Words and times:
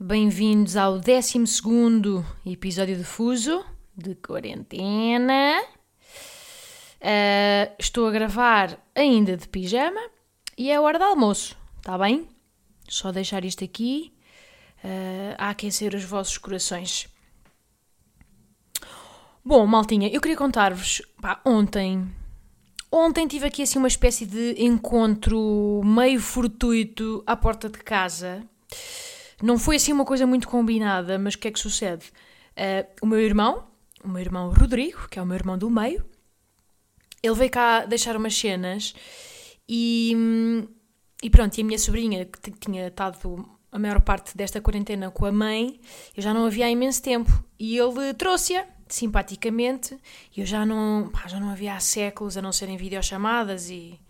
Bem-vindos 0.00 0.76
ao 0.76 1.00
12 1.00 1.42
episódio 2.46 2.96
de 2.96 3.02
Fuso 3.02 3.64
de 3.96 4.14
quarentena. 4.14 5.60
Uh, 7.00 7.74
estou 7.80 8.06
a 8.06 8.12
gravar 8.12 8.78
ainda 8.94 9.36
de 9.36 9.48
pijama 9.48 10.00
e 10.56 10.70
é 10.70 10.78
hora 10.78 10.98
de 10.98 11.04
almoço, 11.04 11.58
está 11.78 11.98
bem? 11.98 12.28
Só 12.88 13.10
deixar 13.10 13.44
isto 13.44 13.64
aqui 13.64 14.12
uh, 14.84 15.34
a 15.36 15.50
aquecer 15.50 15.92
os 15.96 16.04
vossos 16.04 16.38
corações. 16.38 17.08
Bom, 19.44 19.66
maltinha, 19.66 20.08
eu 20.12 20.20
queria 20.20 20.36
contar-vos, 20.36 21.02
ontem 21.44 22.08
Ontem 22.90 23.26
tive 23.26 23.46
aqui 23.46 23.62
assim 23.62 23.80
uma 23.80 23.88
espécie 23.88 24.24
de 24.24 24.62
encontro 24.62 25.82
meio 25.84 26.20
fortuito 26.20 27.22
à 27.26 27.36
porta 27.36 27.68
de 27.68 27.78
casa. 27.78 28.46
Não 29.42 29.58
foi 29.58 29.76
assim 29.76 29.92
uma 29.92 30.04
coisa 30.04 30.26
muito 30.26 30.48
combinada, 30.48 31.18
mas 31.18 31.34
o 31.34 31.38
que 31.38 31.48
é 31.48 31.50
que 31.50 31.58
sucede? 31.58 32.06
Uh, 32.56 32.88
o 33.02 33.06
meu 33.06 33.20
irmão, 33.20 33.68
o 34.02 34.08
meu 34.08 34.20
irmão 34.20 34.50
Rodrigo, 34.52 35.08
que 35.08 35.18
é 35.18 35.22
o 35.22 35.26
meu 35.26 35.36
irmão 35.36 35.56
do 35.56 35.70
meio, 35.70 36.04
ele 37.22 37.34
veio 37.34 37.50
cá 37.50 37.84
deixar 37.84 38.16
umas 38.16 38.36
cenas 38.36 38.94
e, 39.68 40.16
e 41.22 41.30
pronto, 41.30 41.56
e 41.56 41.60
a 41.60 41.64
minha 41.64 41.78
sobrinha, 41.78 42.24
que 42.24 42.50
tinha 42.50 42.88
estado 42.88 43.48
a 43.70 43.78
maior 43.78 44.00
parte 44.00 44.36
desta 44.36 44.60
quarentena 44.60 45.10
com 45.10 45.26
a 45.26 45.32
mãe, 45.32 45.80
eu 46.16 46.22
já 46.22 46.32
não 46.32 46.46
havia 46.46 46.66
há 46.66 46.70
imenso 46.70 47.02
tempo, 47.02 47.30
e 47.58 47.76
ele 47.76 48.14
trouxe-a 48.14 48.64
simpaticamente, 48.88 49.98
e 50.34 50.40
eu 50.40 50.46
já 50.46 50.64
não, 50.64 51.10
pá, 51.12 51.28
já 51.28 51.38
não 51.38 51.50
havia 51.50 51.74
há 51.74 51.80
séculos, 51.80 52.36
a 52.36 52.42
não 52.42 52.52
serem 52.52 52.76
videochamadas 52.76 53.68
e, 53.68 54.00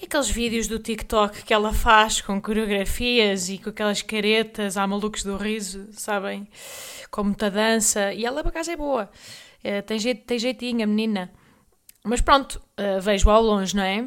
e 0.00 0.04
aqueles 0.04 0.28
vídeos 0.28 0.68
do 0.68 0.78
TikTok 0.78 1.42
que 1.42 1.54
ela 1.54 1.72
faz 1.72 2.20
com 2.20 2.40
coreografias 2.40 3.48
e 3.48 3.58
com 3.58 3.70
aquelas 3.70 4.02
caretas 4.02 4.76
há 4.76 4.86
malucos 4.86 5.22
do 5.22 5.36
riso, 5.36 5.88
sabem? 5.92 6.48
Com 7.10 7.24
muita 7.24 7.50
dança, 7.50 8.12
e 8.12 8.24
ela 8.24 8.42
por 8.42 8.50
acaso 8.50 8.70
é 8.70 8.76
boa, 8.76 9.10
é, 9.64 9.80
tem, 9.80 9.98
jeito, 9.98 10.24
tem 10.24 10.38
jeitinho 10.38 10.84
a 10.84 10.86
menina. 10.86 11.32
Mas 12.04 12.20
pronto, 12.20 12.62
uh, 12.78 13.00
vejo 13.00 13.28
ao 13.30 13.42
longe, 13.42 13.74
não 13.74 13.82
é? 13.82 14.02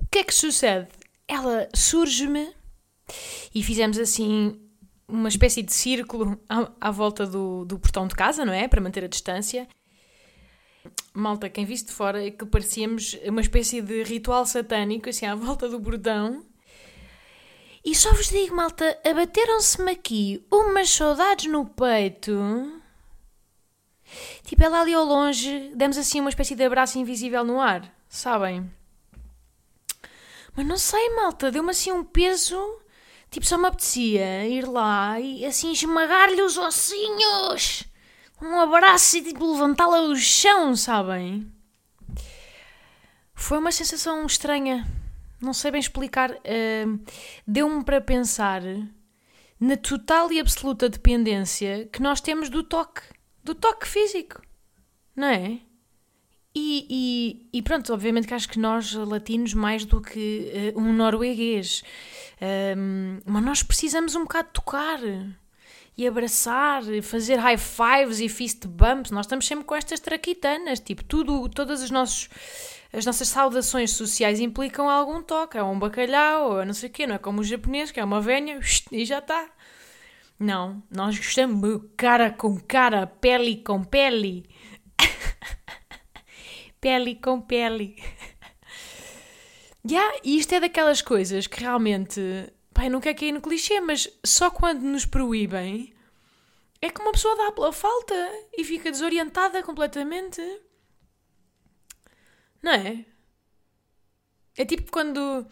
O 0.00 0.06
que 0.10 0.20
é 0.20 0.24
que 0.24 0.32
sucede? 0.32 0.88
Ela 1.26 1.68
surge-me 1.74 2.54
e 3.54 3.62
fizemos 3.62 3.98
assim 3.98 4.58
uma 5.06 5.28
espécie 5.28 5.62
de 5.62 5.72
círculo 5.72 6.40
à, 6.48 6.70
à 6.80 6.90
volta 6.90 7.26
do, 7.26 7.64
do 7.64 7.78
portão 7.78 8.06
de 8.06 8.14
casa, 8.14 8.44
não 8.44 8.52
é? 8.52 8.68
Para 8.68 8.80
manter 8.80 9.04
a 9.04 9.08
distância. 9.08 9.68
Malta, 11.12 11.48
quem 11.48 11.64
viste 11.64 11.86
de 11.86 11.92
fora 11.92 12.24
é 12.24 12.30
que 12.30 12.46
parecíamos 12.46 13.16
uma 13.24 13.40
espécie 13.40 13.80
de 13.80 14.02
ritual 14.04 14.46
satânico, 14.46 15.08
assim, 15.08 15.26
à 15.26 15.34
volta 15.34 15.68
do 15.68 15.78
bordão. 15.78 16.44
E 17.84 17.94
só 17.94 18.12
vos 18.12 18.28
digo, 18.28 18.54
malta, 18.54 18.98
abateram-se-me 19.04 19.92
aqui 19.92 20.46
umas 20.50 20.90
saudades 20.90 21.50
no 21.50 21.66
peito. 21.66 22.80
Tipo, 24.42 24.62
ela 24.62 24.80
ali 24.80 24.94
ao 24.94 25.04
longe, 25.04 25.72
demos 25.74 25.98
assim 25.98 26.20
uma 26.20 26.30
espécie 26.30 26.54
de 26.54 26.64
abraço 26.64 26.98
invisível 26.98 27.44
no 27.44 27.60
ar, 27.60 27.92
sabem? 28.08 28.70
Mas 30.54 30.66
não 30.66 30.76
sei, 30.76 31.10
malta, 31.14 31.50
deu-me 31.50 31.70
assim 31.70 31.92
um 31.92 32.04
peso 32.04 32.58
Tipo, 33.30 33.46
só 33.46 33.58
me 33.58 33.66
apetecia 33.66 34.46
ir 34.46 34.66
lá 34.66 35.20
e 35.20 35.44
assim 35.44 35.72
esmagar-lhe 35.72 36.40
os 36.42 36.56
ossinhos. 36.56 37.84
Um 38.40 38.58
abraço 38.60 39.16
e 39.16 39.22
tipo 39.22 39.52
levantá-la 39.52 40.00
do 40.02 40.16
chão, 40.16 40.76
sabem? 40.76 41.50
Foi 43.34 43.58
uma 43.58 43.72
sensação 43.72 44.24
estranha. 44.26 44.86
Não 45.40 45.52
sei 45.52 45.70
bem 45.70 45.80
explicar. 45.80 46.30
Uh, 46.32 47.00
Deu-me 47.46 47.84
para 47.84 48.00
pensar 48.00 48.62
na 49.58 49.76
total 49.76 50.32
e 50.32 50.40
absoluta 50.40 50.88
dependência 50.88 51.88
que 51.92 52.00
nós 52.00 52.20
temos 52.20 52.48
do 52.48 52.62
toque. 52.62 53.02
Do 53.42 53.54
toque 53.54 53.88
físico. 53.88 54.40
Não 55.16 55.26
é? 55.28 55.60
E, 56.54 56.86
e, 56.90 57.58
e, 57.58 57.62
pronto, 57.62 57.92
obviamente 57.92 58.26
que 58.26 58.34
acho 58.34 58.48
que 58.48 58.58
nós, 58.58 58.92
latinos, 58.92 59.54
mais 59.54 59.84
do 59.84 60.00
que 60.00 60.72
uh, 60.74 60.80
um 60.80 60.92
norueguês, 60.92 61.84
mas 63.24 63.44
nós 63.44 63.62
precisamos 63.62 64.16
um 64.16 64.22
bocado 64.22 64.48
tocar 64.52 64.98
e 65.98 66.06
abraçar, 66.06 66.84
fazer 67.02 67.40
high 67.40 67.58
fives 67.58 68.20
e 68.20 68.28
fist 68.28 68.64
bumps. 68.68 69.10
Nós 69.10 69.26
estamos 69.26 69.44
sempre 69.44 69.64
com 69.64 69.74
estas 69.74 69.98
traquitanas, 69.98 70.78
tipo, 70.78 71.02
tudo, 71.02 71.48
todas 71.48 71.82
as, 71.82 71.90
nossos, 71.90 72.28
as 72.92 73.04
nossas 73.04 73.26
saudações 73.26 73.90
sociais 73.90 74.38
implicam 74.38 74.88
algum 74.88 75.20
toque. 75.20 75.58
É 75.58 75.62
um 75.62 75.76
bacalhau, 75.76 76.52
ou 76.52 76.64
não 76.64 76.72
sei 76.72 76.88
o 76.88 76.92
quê, 76.92 77.04
não 77.04 77.16
é 77.16 77.18
como 77.18 77.40
o 77.40 77.44
japonês, 77.44 77.90
que 77.90 77.98
é 77.98 78.04
uma 78.04 78.20
venha 78.20 78.60
e 78.92 79.04
já 79.04 79.18
está. 79.18 79.50
Não, 80.38 80.80
nós 80.88 81.16
gostamos 81.16 81.82
cara 81.96 82.30
com 82.30 82.60
cara, 82.60 83.04
pele 83.04 83.56
com 83.56 83.82
pele. 83.82 84.48
pele 86.80 87.16
com 87.16 87.40
pele. 87.40 88.00
yeah, 89.84 90.16
e 90.22 90.38
isto 90.38 90.54
é 90.54 90.60
daquelas 90.60 91.02
coisas 91.02 91.48
que 91.48 91.60
realmente, 91.60 92.20
pai, 92.78 92.88
não 92.88 93.00
quero 93.00 93.18
cair 93.18 93.32
no 93.32 93.40
clichê, 93.40 93.80
mas 93.80 94.08
só 94.24 94.52
quando 94.52 94.82
nos 94.82 95.04
proíbem 95.04 95.92
é 96.80 96.88
que 96.88 97.00
uma 97.00 97.10
pessoa 97.10 97.34
dá 97.34 97.50
pela 97.50 97.72
falta 97.72 98.14
e 98.56 98.62
fica 98.62 98.88
desorientada 98.88 99.64
completamente. 99.64 100.40
Não 102.62 102.70
é? 102.70 103.04
É 104.56 104.64
tipo 104.64 104.92
quando, 104.92 105.44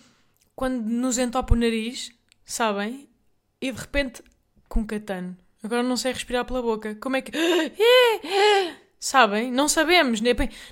quando 0.54 0.88
nos 0.88 1.18
entopa 1.18 1.52
o 1.52 1.56
nariz, 1.56 2.12
sabem? 2.44 3.10
E 3.60 3.72
de 3.72 3.80
repente, 3.80 4.22
com 4.68 4.86
catano. 4.86 5.36
Agora 5.64 5.82
não 5.82 5.96
sei 5.96 6.12
respirar 6.12 6.44
pela 6.44 6.62
boca. 6.62 6.94
Como 6.94 7.16
é 7.16 7.22
que. 7.22 7.32
Sabem? 8.98 9.52
Não 9.52 9.68
sabemos, 9.68 10.20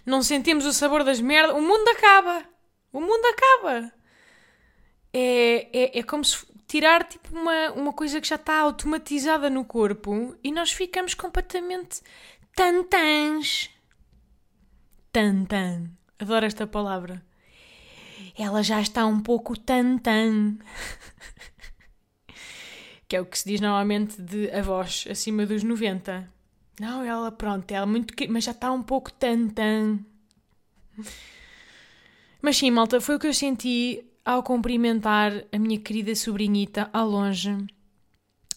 não 0.07 0.23
sentimos 0.23 0.65
o 0.65 0.73
sabor 0.73 1.05
das 1.05 1.21
merdas. 1.21 1.57
O 1.57 1.61
mundo 1.61 1.89
acaba. 1.89 2.45
O 2.93 3.01
mundo 3.01 3.25
acaba. 3.27 3.93
É, 5.17 5.69
é, 5.73 5.99
é 6.01 6.03
como 6.03 6.25
se 6.25 6.45
tirar 6.67 7.05
tipo 7.05 7.33
uma, 7.33 7.71
uma 7.73 7.93
coisa 7.93 8.21
que 8.21 8.27
já 8.27 8.35
está 8.35 8.59
automatizada 8.59 9.49
no 9.49 9.65
corpo 9.65 10.35
e 10.43 10.51
nós 10.51 10.73
ficamos 10.73 11.15
completamente 11.15 12.03
tantãs. 12.57 13.71
Tantan. 15.13 15.91
Adoro 16.19 16.45
esta 16.45 16.67
palavra. 16.67 17.25
Ela 18.37 18.61
já 18.65 18.81
está 18.81 19.07
um 19.07 19.21
pouco 19.21 19.57
tantan. 19.57 20.59
que 23.07 23.15
é 23.15 23.21
o 23.21 23.27
que 23.27 23.39
se 23.39 23.49
diz 23.49 23.61
normalmente 23.61 24.21
de 24.21 24.51
avós 24.51 25.07
acima 25.09 25.47
dos 25.47 25.63
90. 25.63 26.29
Não, 26.81 27.05
ela, 27.05 27.31
pronto, 27.31 27.71
ela 27.71 27.87
muito. 27.87 28.13
Mas 28.29 28.43
já 28.43 28.51
está 28.51 28.73
um 28.73 28.83
pouco 28.83 29.13
tan 29.13 29.49
tan. 29.49 30.01
Mas 32.43 32.57
sim, 32.57 32.73
malta, 32.73 33.01
foi 33.01 33.15
o 33.15 33.19
que 33.21 33.29
eu 33.29 33.35
senti 33.35 34.05
ao 34.25 34.43
cumprimentar 34.43 35.45
a 35.53 35.59
minha 35.59 35.79
querida 35.79 36.15
sobrinhita 36.15 36.89
ao 36.93 37.09
longe. 37.09 37.57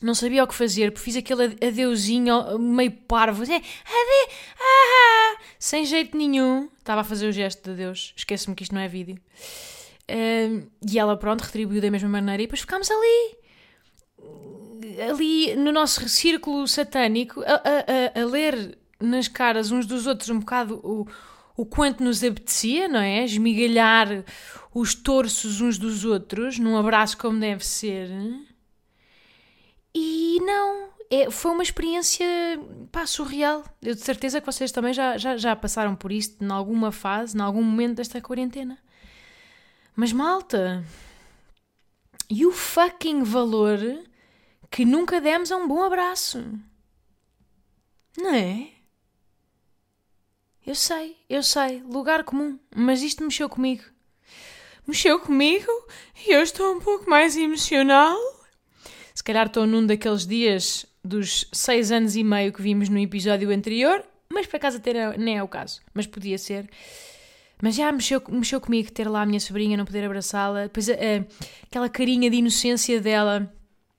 Não 0.02 0.14
sabia 0.14 0.44
o 0.44 0.48
que 0.48 0.54
fazer, 0.54 0.92
porque 0.92 1.06
fiz 1.06 1.16
aquele 1.18 1.58
adeuzinho 1.66 2.60
meio 2.60 2.92
parvo. 2.92 3.44
É, 3.44 3.56
ade, 3.56 4.32
ah, 4.60 5.38
sem 5.58 5.86
jeito 5.86 6.16
nenhum. 6.16 6.70
Estava 6.78 7.02
a 7.02 7.04
fazer 7.04 7.28
o 7.28 7.32
gesto 7.32 7.64
de 7.64 7.72
adeus. 7.72 8.14
Esquece-me 8.16 8.56
que 8.56 8.64
isto 8.64 8.76
não 8.76 8.82
é 8.82 8.88
vídeo. 8.88 9.20
Uh, 10.10 10.70
e 10.88 10.98
ela, 10.98 11.18
pronto, 11.18 11.42
retribuiu 11.42 11.82
da 11.82 11.92
mesma 11.92 12.08
maneira 12.08 12.44
e 12.44 12.46
depois 12.46 12.62
ficámos 12.62 12.90
ali 12.90 13.38
ali 15.10 15.56
no 15.56 15.72
nosso 15.72 16.08
círculo 16.08 16.68
satânico 16.68 17.42
a, 17.42 17.56
a, 17.56 18.22
a, 18.22 18.26
ler 18.26 18.78
nas 19.02 19.28
caras 19.28 19.72
uns 19.72 19.86
dos 19.86 20.08
outros 20.08 20.30
um 20.30 20.40
bocado 20.40 20.76
o, 20.84 21.08
o 21.56 21.66
quanto 21.66 22.04
nos 22.04 22.24
apetecia, 22.24 22.88
não 22.88 23.00
é? 23.00 23.24
Esmigalhar 23.24 24.24
os 24.80 24.94
torsos 24.94 25.60
uns 25.60 25.80
dos 25.80 26.06
outros 26.06 26.60
num 26.60 26.78
abraço 26.78 27.18
como 27.18 27.40
deve 27.40 27.66
ser. 27.66 28.12
E 29.94 30.40
não, 30.42 30.90
é, 31.10 31.32
foi 31.32 31.52
uma 31.52 31.64
experiência 31.64 32.28
pá, 32.92 33.08
surreal. 33.08 33.64
Eu 33.82 33.96
de 33.96 34.02
certeza 34.02 34.40
que 34.40 34.46
vocês 34.46 34.72
também 34.72 34.94
já, 34.94 35.18
já, 35.18 35.36
já 35.36 35.56
passaram 35.56 35.96
por 35.96 36.12
isto 36.12 36.44
em 36.44 36.52
alguma 36.52 36.92
fase, 36.92 37.36
em 37.36 37.42
algum 37.42 37.64
momento 37.64 37.96
desta 37.96 38.22
quarentena. 38.22 38.78
Mas 39.96 40.14
malta, 40.14 40.86
e 42.30 42.46
o 42.46 42.52
fucking 42.52 43.24
valor 43.24 43.80
que 44.70 44.86
nunca 44.86 45.20
demos 45.20 45.52
a 45.52 45.58
um 45.58 45.68
bom 45.68 45.82
abraço. 45.82 46.40
Não 48.16 48.32
é? 48.32 48.70
Eu 50.64 50.76
sei, 50.76 51.18
eu 51.28 51.42
sei, 51.42 51.82
lugar 51.82 52.24
comum, 52.24 52.60
mas 52.76 53.02
isto 53.02 53.24
mexeu 53.24 53.50
comigo. 53.50 53.97
Mexeu 54.88 55.20
comigo 55.20 55.70
e 56.26 56.32
eu 56.32 56.42
estou 56.42 56.74
um 56.74 56.80
pouco 56.80 57.10
mais 57.10 57.36
emocional. 57.36 58.18
Se 59.14 59.22
calhar 59.22 59.48
estou 59.48 59.68
num 59.68 59.86
daqueles 59.86 60.26
dias 60.26 60.86
dos 61.04 61.50
seis 61.52 61.92
anos 61.92 62.16
e 62.16 62.24
meio 62.24 62.54
que 62.54 62.62
vimos 62.62 62.88
no 62.88 62.98
episódio 62.98 63.50
anterior, 63.50 64.02
mas 64.30 64.48
por 64.48 64.56
acaso 64.56 64.78
até 64.78 65.18
nem 65.18 65.38
é 65.38 65.44
o 65.44 65.48
caso, 65.48 65.82
mas 65.94 66.08
podia 66.08 66.38
ser. 66.38 66.70
Mas 67.62 67.76
já 67.76 67.92
mexeu, 67.92 68.22
mexeu 68.30 68.62
comigo 68.62 68.90
ter 68.90 69.10
lá 69.10 69.24
a 69.24 69.26
minha 69.26 69.42
sobrinha, 69.42 69.76
não 69.76 69.84
poder 69.84 70.06
abraçá-la. 70.06 70.64
Depois 70.64 70.88
uh, 70.88 70.94
aquela 71.64 71.90
carinha 71.90 72.30
de 72.30 72.38
inocência 72.38 73.02
dela, 73.02 73.52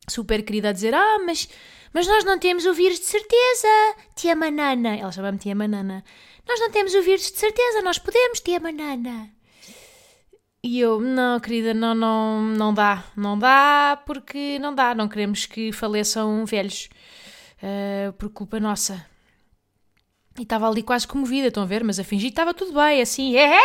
super 0.09 0.43
querida, 0.43 0.71
a 0.71 0.73
dizer: 0.73 0.95
Ah, 0.95 1.19
mas, 1.27 1.51
mas 1.93 2.07
nós 2.07 2.25
não 2.25 2.39
temos 2.39 2.65
o 2.65 2.73
vírus 2.73 2.99
de 2.99 3.07
certeza, 3.07 3.69
tia 4.17 4.35
Manana. 4.35 4.97
Ela 4.97 5.13
chama-me 5.13 5.37
tia 5.37 5.55
Manana. 5.55 6.03
Nós 6.49 6.59
não 6.61 6.71
temos 6.71 6.95
o 6.95 7.03
vírus 7.03 7.31
de 7.31 7.39
certeza, 7.39 7.83
nós 7.83 7.99
podemos, 7.99 8.41
tia 8.41 8.59
Manana. 8.59 9.38
E 10.63 10.81
eu, 10.81 11.01
não, 11.01 11.39
querida, 11.39 11.73
não, 11.73 11.95
não, 11.95 12.43
não 12.43 12.75
dá. 12.75 13.05
Não 13.17 13.39
dá 13.39 14.01
porque 14.05 14.59
não 14.59 14.75
dá. 14.75 14.95
Não 14.95 15.09
queremos 15.09 15.47
que 15.47 15.73
faleçam 15.73 16.45
velhos 16.45 16.89
uh, 17.63 18.13
por 18.15 18.29
culpa 18.31 18.59
nossa. 18.59 19.07
E 20.39 20.43
estava 20.43 20.69
ali 20.69 20.83
quase 20.83 21.07
comovida, 21.07 21.49
estão 21.49 21.63
a 21.63 21.67
ver? 21.67 21.85
Mas 21.85 21.99
a 21.99 22.05
fingir 22.05 22.31
estava 22.31 22.55
tudo 22.55 22.73
bem, 22.73 23.01
assim, 23.01 23.37
é, 23.37 23.57
é, 23.57 23.61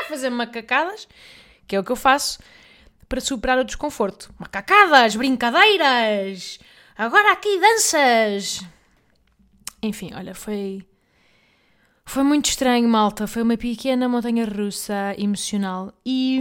é, 0.00 0.04
fazer 0.08 0.30
macacadas, 0.30 1.08
que 1.66 1.74
é 1.74 1.80
o 1.80 1.84
que 1.84 1.92
eu 1.92 1.96
faço 1.96 2.38
para 3.08 3.20
superar 3.20 3.58
o 3.58 3.64
desconforto. 3.64 4.32
Macacadas, 4.38 5.16
brincadeiras, 5.16 6.58
agora 6.96 7.32
aqui 7.32 7.58
danças. 7.60 8.62
Enfim, 9.82 10.12
olha, 10.14 10.34
foi. 10.34 10.84
Foi 12.04 12.22
muito 12.22 12.50
estranho, 12.50 12.88
malta. 12.88 13.26
Foi 13.26 13.42
uma 13.42 13.56
pequena 13.56 14.08
montanha 14.08 14.44
russa 14.44 15.14
emocional. 15.18 15.92
E. 16.04 16.40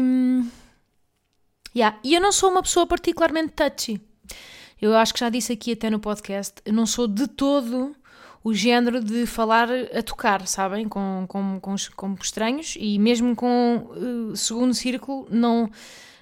Yeah. 1.75 1.97
E 2.03 2.13
eu 2.13 2.21
não 2.21 2.31
sou 2.31 2.51
uma 2.51 2.61
pessoa 2.61 2.85
particularmente 2.85 3.53
touchy. 3.53 3.99
Eu 4.81 4.95
acho 4.95 5.13
que 5.13 5.19
já 5.21 5.29
disse 5.29 5.53
aqui 5.53 5.71
até 5.71 5.89
no 5.89 5.99
podcast, 5.99 6.55
eu 6.65 6.73
não 6.73 6.85
sou 6.85 7.07
de 7.07 7.25
todo 7.25 7.95
o 8.43 8.53
género 8.53 9.01
de 9.01 9.25
falar 9.25 9.69
a 9.71 10.03
tocar, 10.03 10.45
sabem? 10.45 10.89
Com, 10.89 11.25
com, 11.27 11.59
com, 11.61 11.75
com 11.95 12.13
estranhos 12.21 12.75
e 12.77 12.99
mesmo 12.99 13.33
com 13.35 13.87
uh, 13.95 14.35
segundo 14.35 14.73
círculo 14.73 15.25
não, 15.31 15.71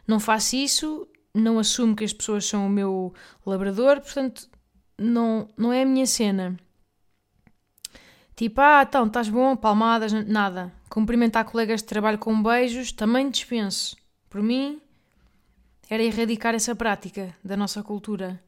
não 0.08 0.20
faço 0.20 0.56
isso, 0.56 1.08
não 1.34 1.58
assumo 1.58 1.96
que 1.96 2.04
as 2.04 2.14
pessoas 2.14 2.46
são 2.46 2.68
o 2.68 2.70
meu 2.70 3.12
labrador, 3.44 4.00
portanto 4.00 4.48
não, 4.96 5.48
não 5.58 5.74
é 5.74 5.82
a 5.82 5.86
minha 5.86 6.06
cena. 6.06 6.56
Tipo, 8.42 8.60
ah, 8.60 8.84
então, 8.90 9.06
estás 9.06 9.30
bom, 9.30 9.56
palmadas, 9.56 10.12
nada. 10.12 10.74
Cumprimentar 10.90 11.46
colegas 11.46 11.82
de 11.82 11.88
trabalho 11.88 12.18
com 12.18 12.42
beijos, 12.42 12.92
também 12.92 13.30
dispenso. 13.30 13.96
Por 14.28 14.42
mim, 14.42 14.82
era 15.88 16.02
erradicar 16.02 16.56
essa 16.56 16.76
prática 16.76 17.36
da 17.44 17.56
nossa 17.56 17.84
cultura. 17.84 18.44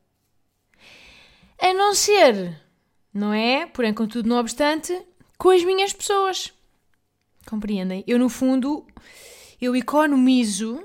A 1.62 1.76
não 1.76 1.94
ser 1.94 2.60
não 3.14 3.32
é? 3.32 3.68
Porém, 3.68 3.94
contudo, 3.94 4.28
não 4.28 4.40
obstante, 4.40 5.00
com 5.38 5.52
as 5.52 5.64
minhas 5.64 5.94
pessoas. 5.94 6.52
Compreendem? 7.46 8.04
Eu, 8.08 8.18
no 8.18 8.30
fundo, 8.30 8.88
eu 9.62 9.76
economizo 9.76 10.84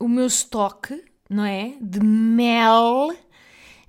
o 0.00 0.08
meu 0.08 0.24
estoque, 0.24 1.04
não 1.28 1.44
é? 1.44 1.74
De 1.78 2.00
mel, 2.00 3.14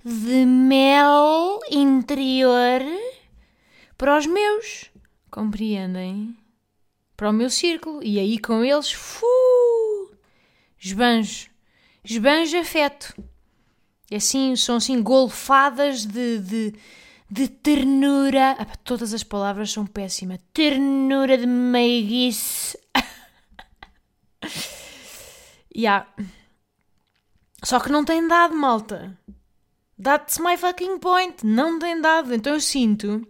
de 0.04 0.44
mel 0.44 1.58
interior 1.70 2.82
para 4.02 4.18
os 4.18 4.26
meus. 4.26 4.90
Compreendem? 5.30 6.36
Para 7.16 7.30
o 7.30 7.32
meu 7.32 7.48
círculo. 7.48 8.02
E 8.02 8.18
aí 8.18 8.36
com 8.36 8.64
eles, 8.64 8.90
fu, 8.90 9.24
esbanjo. 10.76 11.48
Esbanjo 12.02 12.58
afeto. 12.58 13.14
E 14.10 14.16
assim, 14.16 14.56
são 14.56 14.78
assim 14.78 15.00
golfadas 15.00 16.04
de, 16.04 16.40
de 16.40 16.74
de 17.30 17.46
ternura. 17.46 18.56
Ah, 18.58 18.66
todas 18.82 19.14
as 19.14 19.22
palavras 19.22 19.70
são 19.70 19.86
péssimas. 19.86 20.40
Ternura 20.52 21.38
de 21.38 21.46
meiguice. 21.46 22.76
yeah. 25.74 26.12
Só 27.62 27.78
que 27.78 27.88
não 27.88 28.04
tem 28.04 28.26
dado, 28.26 28.56
malta. 28.56 29.16
That's 30.02 30.38
my 30.38 30.56
fucking 30.56 30.98
point. 30.98 31.46
Não 31.46 31.78
tem 31.78 32.00
dado. 32.00 32.34
Então 32.34 32.54
eu 32.54 32.60
sinto 32.60 33.24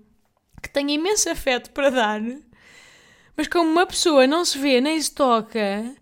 que 0.63 0.71
tenho 0.71 0.91
imenso 0.91 1.29
afeto 1.29 1.71
para 1.71 1.91
dar, 1.91 2.21
mas 3.37 3.49
como 3.49 3.71
uma 3.71 3.87
pessoa 3.87 4.27
não 4.27 4.45
se 4.45 4.59
vê 4.59 4.81
nem 4.81 5.01
se 5.01 5.13
toca, 5.13 5.95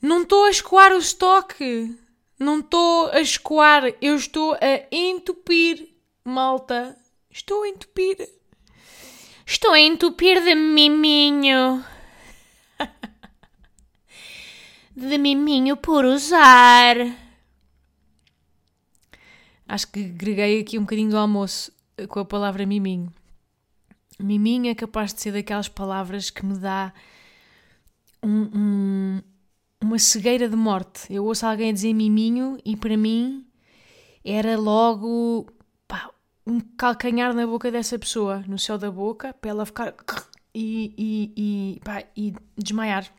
não 0.00 0.22
estou 0.22 0.44
a 0.44 0.50
escoar 0.50 0.92
o 0.92 0.98
estoque. 0.98 1.96
Não 2.38 2.60
estou 2.60 3.08
a 3.08 3.20
escoar, 3.20 3.84
eu 4.00 4.14
estou 4.14 4.54
a 4.54 4.86
entupir, 4.92 5.88
malta. 6.22 6.94
Estou 7.30 7.62
a 7.62 7.68
entupir. 7.68 8.28
Estou 9.46 9.72
a 9.72 9.80
entupir 9.80 10.44
de 10.44 10.54
miminho. 10.54 11.82
de 14.94 15.16
miminho 15.16 15.78
por 15.78 16.04
usar. 16.04 16.96
Acho 19.66 19.90
que 19.90 20.02
greguei 20.02 20.60
aqui 20.60 20.78
um 20.78 20.82
bocadinho 20.82 21.10
do 21.10 21.18
almoço 21.18 21.72
com 22.08 22.20
a 22.20 22.24
palavra 22.24 22.66
miminho. 22.66 23.10
Miminho 24.18 24.70
é 24.70 24.74
capaz 24.74 25.12
de 25.12 25.20
ser 25.20 25.32
daquelas 25.32 25.68
palavras 25.68 26.30
que 26.30 26.44
me 26.44 26.58
dá 26.58 26.92
um, 28.22 28.50
um, 28.54 29.22
uma 29.82 29.98
cegueira 29.98 30.48
de 30.48 30.56
morte. 30.56 31.12
Eu 31.12 31.24
ouço 31.24 31.46
alguém 31.46 31.72
dizer 31.72 31.92
miminho 31.92 32.58
e 32.64 32.76
para 32.76 32.96
mim 32.96 33.46
era 34.24 34.58
logo 34.58 35.46
um 36.46 36.60
calcanhar 36.60 37.34
na 37.34 37.46
boca 37.46 37.70
dessa 37.70 37.98
pessoa, 37.98 38.44
no 38.46 38.58
céu 38.58 38.78
da 38.78 38.90
boca, 38.90 39.34
para 39.34 39.50
ela 39.50 39.66
ficar 39.66 39.92
e, 40.54 40.94
e, 40.96 41.32
e, 41.36 41.80
pá, 41.80 42.04
e 42.16 42.34
desmaiar. 42.56 43.12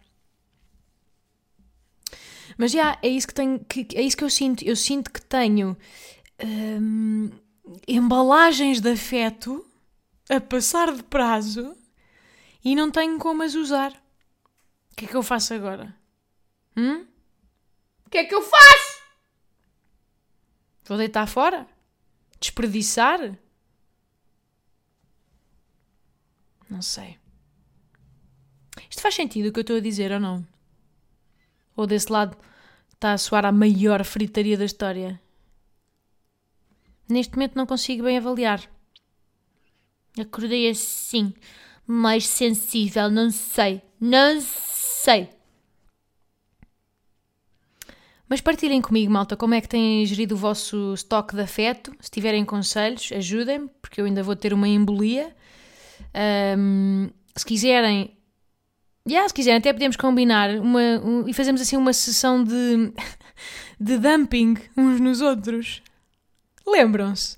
Mas 2.57 2.71
já, 2.71 2.97
é 3.01 3.09
isso 3.09 3.27
que 3.27 3.33
tenho, 3.33 3.59
que, 3.59 3.87
é 3.93 4.01
isso 4.01 4.15
que 4.15 4.23
eu 4.23 4.29
sinto. 4.29 4.63
Eu 4.63 4.75
sinto 4.75 5.11
que 5.11 5.21
tenho 5.21 5.77
hum, 6.43 7.29
embalagens 7.87 8.79
de 8.79 8.89
afeto 8.89 9.66
a 10.29 10.41
passar 10.41 10.93
de 10.93 11.03
prazo 11.03 11.75
e 12.63 12.75
não 12.75 12.91
tenho 12.91 13.17
como 13.17 13.43
as 13.43 13.55
usar. 13.55 13.91
O 14.91 14.95
que 14.95 15.05
é 15.05 15.07
que 15.07 15.15
eu 15.15 15.23
faço 15.23 15.53
agora? 15.53 15.95
Hum? 16.75 17.05
O 18.05 18.09
que 18.09 18.17
é 18.17 18.23
que 18.25 18.35
eu 18.35 18.41
faço? 18.41 19.01
Vou 20.85 20.97
deitar 20.97 21.27
fora? 21.27 21.67
Desperdiçar? 22.39 23.37
Não 26.69 26.81
sei. 26.81 27.17
Isto 28.89 29.01
faz 29.01 29.15
sentido 29.15 29.47
o 29.47 29.51
que 29.53 29.59
eu 29.59 29.61
estou 29.61 29.77
a 29.77 29.81
dizer 29.81 30.11
ou 30.11 30.19
não? 30.19 30.45
Ou 31.75 31.85
desse 31.85 32.11
lado 32.11 32.37
está 32.93 33.13
a 33.13 33.17
soar 33.17 33.45
a 33.45 33.51
maior 33.51 34.03
fritaria 34.03 34.57
da 34.57 34.65
história? 34.65 35.21
Neste 37.07 37.35
momento 37.35 37.55
não 37.55 37.65
consigo 37.65 38.03
bem 38.03 38.17
avaliar. 38.17 38.69
Acordei 40.21 40.69
assim, 40.69 41.33
mais 41.85 42.27
sensível, 42.27 43.09
não 43.09 43.31
sei, 43.31 43.81
não 43.99 44.41
sei. 44.41 45.29
Mas 48.29 48.41
partilhem 48.41 48.81
comigo, 48.81 49.11
malta, 49.11 49.37
como 49.37 49.53
é 49.53 49.61
que 49.61 49.69
têm 49.69 50.05
gerido 50.05 50.35
o 50.35 50.37
vosso 50.37 50.93
estoque 50.93 51.33
de 51.33 51.41
afeto. 51.41 51.95
Se 52.01 52.11
tiverem 52.11 52.43
conselhos, 52.43 53.09
ajudem-me, 53.13 53.69
porque 53.81 54.01
eu 54.01 54.05
ainda 54.05 54.21
vou 54.21 54.35
ter 54.35 54.53
uma 54.53 54.67
embolia. 54.67 55.33
Um, 56.57 57.09
se 57.35 57.45
quiserem, 57.45 58.17
yeah, 59.07 59.27
se 59.27 59.33
quiserem, 59.33 59.59
até 59.59 59.71
podemos 59.71 59.95
combinar 59.95 60.49
uma, 60.59 60.81
um, 61.03 61.27
e 61.27 61.33
fazemos 61.33 61.61
assim 61.61 61.77
uma 61.77 61.93
sessão 61.93 62.43
de, 62.43 62.91
de 63.79 63.97
dumping 63.97 64.57
uns 64.75 64.99
nos 64.99 65.21
outros. 65.21 65.81
Lembram-se? 66.65 67.37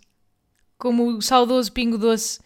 Como 0.75 1.17
o 1.17 1.21
saudoso 1.21 1.71
Pingo 1.71 2.00
Doce 2.00 2.39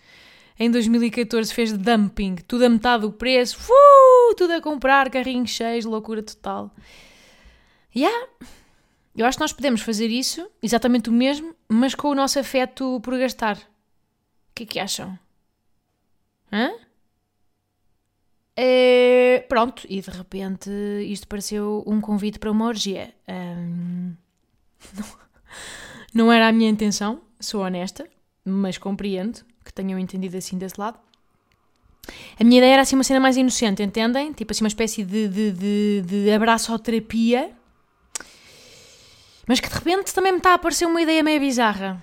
em 0.59 0.69
2014 0.69 1.53
fez 1.53 1.73
dumping, 1.73 2.35
tudo 2.47 2.65
a 2.65 2.69
metade 2.69 3.01
do 3.01 3.11
preço, 3.11 3.57
uh, 3.59 4.35
tudo 4.35 4.53
a 4.53 4.61
comprar, 4.61 5.09
carrinhos 5.09 5.49
cheios, 5.49 5.85
loucura 5.85 6.21
total. 6.21 6.71
Yeah. 7.95 8.27
Eu 9.15 9.25
acho 9.25 9.37
que 9.37 9.43
nós 9.43 9.53
podemos 9.53 9.81
fazer 9.81 10.07
isso, 10.07 10.47
exatamente 10.61 11.09
o 11.09 11.13
mesmo, 11.13 11.55
mas 11.67 11.93
com 11.93 12.09
o 12.09 12.15
nosso 12.15 12.39
afeto 12.39 12.99
por 13.01 13.17
gastar. 13.17 13.57
O 13.57 14.55
que 14.55 14.63
é 14.63 14.65
que 14.65 14.79
acham? 14.79 15.17
Hã? 16.51 16.71
É, 18.55 19.45
pronto, 19.49 19.83
e 19.89 19.99
de 20.01 20.09
repente 20.11 20.69
isto 21.07 21.27
pareceu 21.27 21.83
um 21.87 21.99
convite 21.99 22.37
para 22.37 22.51
uma 22.51 22.65
orgia. 22.65 23.13
Um, 23.27 24.13
não, 24.93 25.05
não 26.13 26.31
era 26.31 26.47
a 26.47 26.51
minha 26.51 26.69
intenção, 26.69 27.21
sou 27.39 27.61
honesta. 27.61 28.07
mas 28.45 28.77
compreendo 28.77 29.43
que 29.63 29.73
tenham 29.73 29.97
entendido 29.99 30.37
assim 30.37 30.57
desse 30.57 30.79
lado. 30.79 30.99
A 32.39 32.43
minha 32.43 32.57
ideia 32.57 32.73
era 32.73 32.81
assim 32.81 32.95
uma 32.95 33.03
cena 33.03 33.19
mais 33.19 33.37
inocente, 33.37 33.81
entendem? 33.81 34.33
Tipo 34.33 34.51
assim 34.51 34.63
uma 34.63 34.67
espécie 34.67 35.03
de, 35.03 35.27
de, 35.27 35.51
de, 35.51 36.01
de 36.05 36.31
abraço-terapia. 36.31 37.51
Mas 39.47 39.59
que 39.59 39.69
de 39.69 39.75
repente 39.75 40.13
também 40.13 40.31
me 40.31 40.37
está 40.37 40.51
a 40.51 40.55
aparecer 40.55 40.85
uma 40.85 41.01
ideia 41.01 41.23
meio 41.23 41.39
bizarra. 41.39 42.01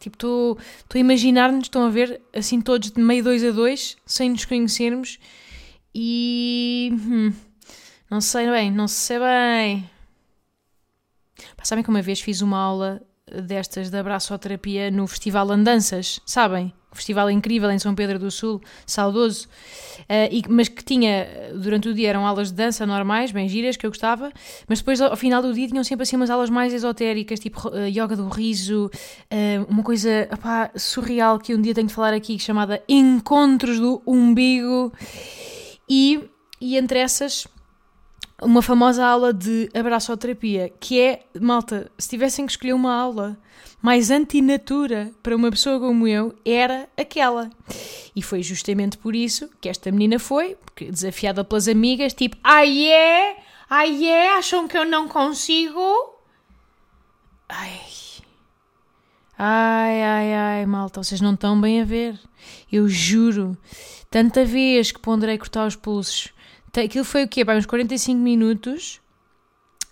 Tipo, 0.00 0.16
estou 0.16 0.58
a 0.94 0.98
imaginar-nos, 0.98 1.64
estão 1.64 1.86
a 1.86 1.90
ver, 1.90 2.20
assim 2.32 2.60
todos 2.60 2.90
de 2.90 3.00
meio 3.00 3.24
dois 3.24 3.42
a 3.42 3.50
dois, 3.50 3.96
sem 4.04 4.30
nos 4.30 4.44
conhecermos. 4.44 5.18
E... 5.94 6.90
Hum, 6.92 7.32
não 8.10 8.20
sei 8.20 8.50
bem, 8.50 8.70
não 8.70 8.86
sei 8.86 9.18
bem. 9.18 9.90
Pá, 11.56 11.64
sabem 11.64 11.82
que 11.82 11.90
uma 11.90 12.02
vez 12.02 12.20
fiz 12.20 12.42
uma 12.42 12.58
aula 12.58 13.02
destas 13.30 13.90
de 13.90 13.98
abraçoterapia 13.98 14.90
no 14.90 15.06
Festival 15.06 15.50
Andanças, 15.50 16.20
sabem? 16.24 16.72
festival 16.96 17.30
incrível 17.30 17.70
em 17.70 17.78
São 17.78 17.94
Pedro 17.94 18.18
do 18.18 18.30
Sul, 18.30 18.60
saudoso, 18.86 19.46
uh, 20.00 20.32
e, 20.32 20.42
mas 20.48 20.68
que 20.68 20.82
tinha, 20.82 21.26
durante 21.54 21.88
o 21.88 21.94
dia 21.94 22.08
eram 22.08 22.26
aulas 22.26 22.48
de 22.48 22.54
dança 22.54 22.86
normais, 22.86 23.30
bem 23.30 23.48
giras, 23.48 23.76
que 23.76 23.84
eu 23.84 23.90
gostava, 23.90 24.32
mas 24.66 24.78
depois 24.78 25.00
ao, 25.00 25.14
final 25.16 25.42
do 25.42 25.52
dia 25.52 25.68
tinham 25.68 25.84
sempre 25.84 26.04
assim 26.04 26.16
umas 26.16 26.30
aulas 26.30 26.48
mais 26.48 26.72
esotéricas, 26.72 27.38
tipo 27.38 27.68
uh, 27.68 27.86
yoga 27.86 28.16
do 28.16 28.28
riso, 28.28 28.86
uh, 28.86 29.66
uma 29.68 29.82
coisa 29.82 30.26
opá, 30.32 30.70
surreal 30.74 31.38
que 31.38 31.54
um 31.54 31.60
dia 31.60 31.74
tenho 31.74 31.86
de 31.86 31.94
falar 31.94 32.14
aqui, 32.14 32.38
chamada 32.38 32.82
Encontros 32.88 33.78
do 33.78 34.02
Umbigo, 34.06 34.92
e, 35.88 36.20
e 36.60 36.76
entre 36.76 36.98
essas 36.98 37.46
uma 38.42 38.60
famosa 38.60 39.04
aula 39.04 39.32
de 39.32 39.68
abraçoterapia, 39.74 40.70
que 40.80 41.00
é, 41.00 41.22
malta, 41.40 41.90
se 41.98 42.08
tivessem 42.08 42.44
que 42.44 42.52
escolher 42.52 42.74
uma 42.74 42.94
aula 42.94 43.38
mais 43.80 44.10
antinatura 44.10 45.12
para 45.22 45.36
uma 45.36 45.50
pessoa 45.50 45.78
como 45.78 46.06
eu, 46.06 46.34
era 46.44 46.88
aquela. 46.96 47.50
E 48.14 48.22
foi 48.22 48.42
justamente 48.42 48.98
por 48.98 49.14
isso 49.14 49.48
que 49.60 49.68
esta 49.68 49.90
menina 49.90 50.18
foi, 50.18 50.56
desafiada 50.90 51.44
pelas 51.44 51.68
amigas, 51.68 52.12
tipo, 52.12 52.36
ai 52.42 52.88
é? 52.88 53.36
Ai 53.70 54.06
é? 54.06 54.36
Acham 54.36 54.68
que 54.68 54.76
eu 54.76 54.84
não 54.84 55.08
consigo? 55.08 56.14
Ai. 57.48 57.80
Ai, 59.38 60.02
ai, 60.02 60.34
ai, 60.34 60.66
malta, 60.66 61.02
vocês 61.02 61.20
não 61.20 61.34
estão 61.34 61.60
bem 61.60 61.80
a 61.82 61.84
ver. 61.84 62.18
Eu 62.72 62.88
juro, 62.88 63.56
tanta 64.10 64.44
vez 64.44 64.90
que 64.90 64.98
ponderei 65.00 65.36
cortar 65.36 65.66
os 65.66 65.76
pulsos. 65.76 66.32
Aquilo 66.84 67.04
foi 67.04 67.24
o 67.24 67.28
quê? 67.28 67.44
Vai 67.44 67.56
uns 67.56 67.66
45 67.66 68.18
minutos 68.20 69.00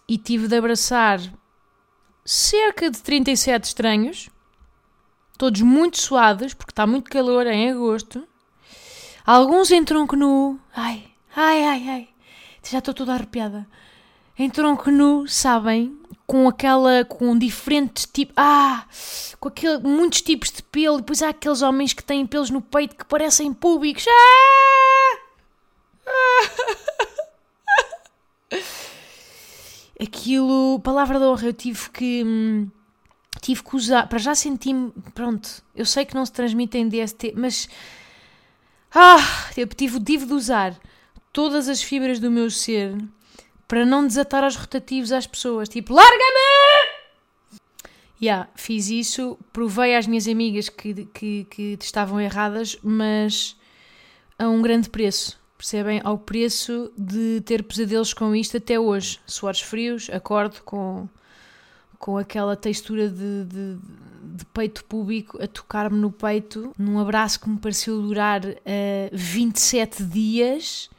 e 0.08 0.18
tive 0.18 0.48
de 0.48 0.56
abraçar 0.56 1.20
cerca 2.24 2.90
de 2.90 3.02
37 3.02 3.64
estranhos, 3.64 4.30
todos 5.36 5.60
muito 5.60 6.00
suados, 6.00 6.54
porque 6.54 6.72
está 6.72 6.86
muito 6.86 7.10
calor 7.10 7.46
em 7.46 7.70
agosto. 7.70 8.26
Alguns 9.26 9.70
em 9.70 9.84
tronco 9.84 10.16
nu. 10.16 10.58
Ai, 10.74 11.04
ai, 11.34 11.64
ai, 11.64 11.88
ai. 11.88 12.08
Já 12.62 12.78
estou 12.78 12.94
toda 12.94 13.12
arrepiada. 13.12 13.66
Em 14.38 14.50
tronco 14.50 14.90
nu, 14.90 15.28
sabem? 15.28 15.98
Com 16.26 16.48
aquela. 16.48 17.04
com 17.04 17.38
diferentes 17.38 18.06
tipos. 18.06 18.34
Ah! 18.36 18.84
Com 19.38 19.48
aquele, 19.48 19.78
muitos 19.78 20.22
tipos 20.22 20.50
de 20.50 20.62
pelo. 20.62 20.98
E 20.98 21.00
depois 21.00 21.22
há 21.22 21.28
aqueles 21.30 21.62
homens 21.62 21.92
que 21.92 22.02
têm 22.02 22.26
pelos 22.26 22.50
no 22.50 22.60
peito 22.60 22.96
que 22.96 23.04
parecem 23.04 23.52
públicos. 23.52 24.04
Ah! 24.08 24.73
aquilo, 30.00 30.80
palavra 30.80 31.18
de 31.18 31.24
honra, 31.24 31.46
eu 31.46 31.52
tive 31.52 31.90
que. 31.90 32.22
Hum, 32.24 32.68
tive 33.40 33.62
que 33.62 33.76
usar. 33.76 34.08
Para 34.08 34.18
já 34.18 34.34
senti-me. 34.34 34.92
Pronto, 35.14 35.62
eu 35.74 35.84
sei 35.84 36.04
que 36.04 36.14
não 36.14 36.24
se 36.24 36.32
transmite 36.32 36.78
em 36.78 36.88
DST, 36.88 37.34
mas. 37.36 37.68
Ah! 38.94 39.50
Eu 39.56 39.66
tive, 39.66 40.00
tive 40.00 40.26
de 40.26 40.32
usar 40.32 40.78
todas 41.32 41.68
as 41.68 41.82
fibras 41.82 42.20
do 42.20 42.30
meu 42.30 42.50
ser 42.50 42.96
para 43.66 43.84
não 43.84 44.06
desatar 44.06 44.44
aos 44.44 44.56
rotativos 44.56 45.12
às 45.12 45.26
pessoas. 45.26 45.68
Tipo, 45.68 45.94
larga-me! 45.94 46.94
Yeah, 48.22 48.48
fiz 48.54 48.88
isso, 48.88 49.36
provei 49.52 49.96
às 49.96 50.06
minhas 50.06 50.28
amigas 50.28 50.68
que, 50.68 51.06
que, 51.06 51.44
que 51.50 51.78
estavam 51.80 52.20
erradas, 52.20 52.78
mas 52.82 53.56
a 54.38 54.48
um 54.48 54.62
grande 54.62 54.88
preço 54.88 55.38
percebem? 55.64 56.02
Ao 56.04 56.18
preço 56.18 56.92
de 56.96 57.40
ter 57.40 57.62
pesadelos 57.62 58.12
com 58.12 58.36
isto 58.36 58.58
até 58.58 58.78
hoje. 58.78 59.18
Suores 59.26 59.62
frios, 59.62 60.10
acordo 60.10 60.62
com, 60.62 61.08
com 61.98 62.18
aquela 62.18 62.54
textura 62.54 63.08
de, 63.08 63.44
de, 63.44 63.78
de 64.22 64.44
peito 64.52 64.84
público 64.84 65.42
a 65.42 65.46
tocar-me 65.46 65.98
no 65.98 66.12
peito, 66.12 66.70
num 66.78 66.98
abraço 66.98 67.40
que 67.40 67.48
me 67.48 67.58
pareceu 67.58 68.02
durar 68.02 68.44
uh, 68.44 68.54
eh, 68.66 69.08
27 69.10 70.04
dias 70.04 70.90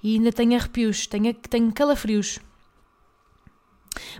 e 0.00 0.14
ainda 0.14 0.30
tenho 0.30 0.54
arrepios, 0.54 1.08
tenho, 1.08 1.34
tenho 1.34 1.72
calafrios. 1.72 2.38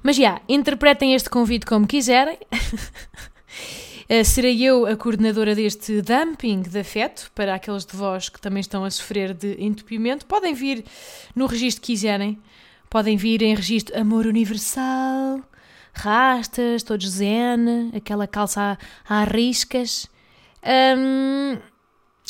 Mas 0.03 0.17
já, 0.17 0.41
interpretem 0.49 1.15
este 1.15 1.31
convite 1.31 1.67
como 1.67 1.87
quiserem. 1.87 2.37
Uh, 4.11 4.25
serei 4.25 4.63
eu 4.63 4.87
a 4.87 4.97
coordenadora 4.97 5.55
deste 5.55 6.03
dumping 6.03 6.63
de 6.63 6.79
afeto 6.79 7.31
para 7.35 7.55
aqueles 7.55 7.85
de 7.85 7.97
vós 7.97 8.29
que 8.29 8.41
também 8.41 8.61
estão 8.61 8.85
a 8.85 8.91
sofrer 8.91 9.33
de 9.33 9.57
entupimento. 9.63 10.27
Podem 10.27 10.55
vir 10.55 10.85
no 11.35 11.47
registro 11.47 11.83
que 11.83 11.93
quiserem. 11.93 12.39
Podem 12.91 13.17
vir 13.17 13.43
em 13.43 13.55
registro 13.55 13.99
Amor 13.99 14.27
Universal, 14.27 15.41
rastas, 15.95 16.83
todos 16.83 17.09
zen, 17.09 17.91
aquela 17.97 18.27
calça 18.27 18.77
a, 19.09 19.25
riscas. 19.25 20.11
Um, 20.97 21.59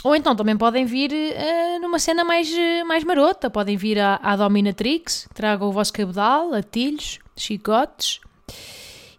ou 0.05 0.15
então 0.15 0.37
também 0.37 0.57
podem 0.57 0.85
vir 0.85 1.11
uh, 1.13 1.81
numa 1.81 1.99
cena 1.99 2.25
mais, 2.25 2.49
mais 2.87 3.03
marota. 3.03 3.51
Podem 3.51 3.77
vir 3.77 3.99
à, 3.99 4.21
à 4.23 4.37
Dominatrix, 4.37 5.29
tragam 5.35 5.69
o 5.69 5.73
vosso 5.73 5.93
cabedal, 5.93 6.55
atilhos, 6.55 7.19
chicotes. 7.37 8.21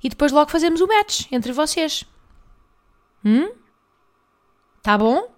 E 0.02 0.10
depois 0.10 0.32
logo 0.32 0.52
fazemos 0.52 0.82
o 0.82 0.88
match 0.88 1.26
entre 1.32 1.52
vocês. 1.52 2.06
Hum? 3.26 3.52
Tá 4.82 4.98
bom? 4.98 5.34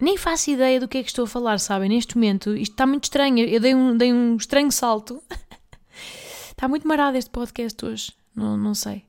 Nem 0.00 0.16
faço 0.16 0.50
ideia 0.50 0.78
do 0.78 0.86
que 0.86 0.98
é 0.98 1.02
que 1.02 1.08
estou 1.08 1.24
a 1.24 1.28
falar, 1.28 1.58
sabem? 1.58 1.88
Neste 1.88 2.16
momento, 2.16 2.54
isto 2.56 2.72
está 2.72 2.86
muito 2.86 3.04
estranho. 3.04 3.38
Eu 3.46 3.60
dei 3.60 3.74
um, 3.74 3.96
dei 3.96 4.12
um 4.12 4.36
estranho 4.36 4.70
salto. 4.70 5.22
está 6.50 6.68
muito 6.68 6.86
marado 6.86 7.16
este 7.16 7.30
podcast 7.30 7.84
hoje. 7.84 8.12
Não, 8.34 8.56
não 8.56 8.74
sei. 8.74 9.04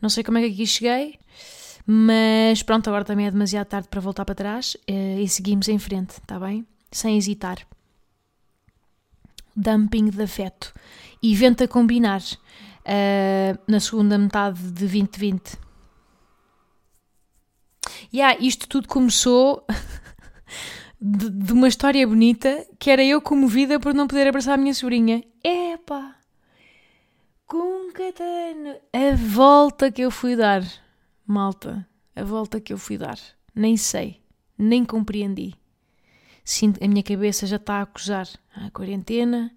Não 0.00 0.10
sei 0.10 0.22
como 0.22 0.38
é 0.38 0.42
que 0.42 0.52
aqui 0.52 0.66
cheguei. 0.66 1.18
Mas 1.86 2.62
pronto, 2.62 2.88
agora 2.88 3.04
também 3.04 3.26
é 3.26 3.30
demasiado 3.30 3.66
tarde 3.66 3.88
para 3.88 4.00
voltar 4.00 4.24
para 4.24 4.34
trás 4.34 4.76
eh, 4.86 5.20
e 5.20 5.28
seguimos 5.28 5.68
em 5.68 5.78
frente, 5.78 6.10
está 6.10 6.38
bem? 6.38 6.66
Sem 6.90 7.16
hesitar. 7.16 7.58
Dumping 9.54 10.10
de 10.10 10.22
afeto. 10.22 10.74
Evento 11.22 11.64
a 11.64 11.68
combinar 11.68 12.20
uh, 12.20 13.58
na 13.66 13.80
segunda 13.80 14.18
metade 14.18 14.60
de 14.60 14.72
2020. 14.72 15.65
Yeah, 18.12 18.38
isto 18.40 18.68
tudo 18.68 18.88
começou 18.88 19.64
de, 21.00 21.30
de, 21.30 21.52
uma 21.52 21.68
história 21.68 22.06
bonita 22.06 22.66
que 22.78 22.90
era 22.90 23.04
eu 23.04 23.20
comovida 23.20 23.78
por 23.78 23.94
não 23.94 24.06
poder 24.06 24.26
abraçar 24.28 24.54
a 24.54 24.56
minha 24.56 24.74
sobrinha. 24.74 25.22
Epá! 25.42 26.16
Com 27.46 27.92
catano! 27.92 28.76
A 28.92 29.14
volta 29.16 29.90
que 29.90 30.02
eu 30.02 30.10
fui 30.10 30.34
dar, 30.36 30.62
malta. 31.26 31.86
A 32.14 32.24
volta 32.24 32.60
que 32.60 32.72
eu 32.72 32.78
fui 32.78 32.98
dar. 32.98 33.18
Nem 33.54 33.76
sei. 33.76 34.20
Nem 34.58 34.84
compreendi. 34.84 35.54
Sinto, 36.44 36.82
a 36.82 36.88
minha 36.88 37.02
cabeça 37.02 37.46
já 37.46 37.56
está 37.56 37.74
a 37.74 37.82
acusar 37.82 38.28
a 38.54 38.70
quarentena. 38.70 39.52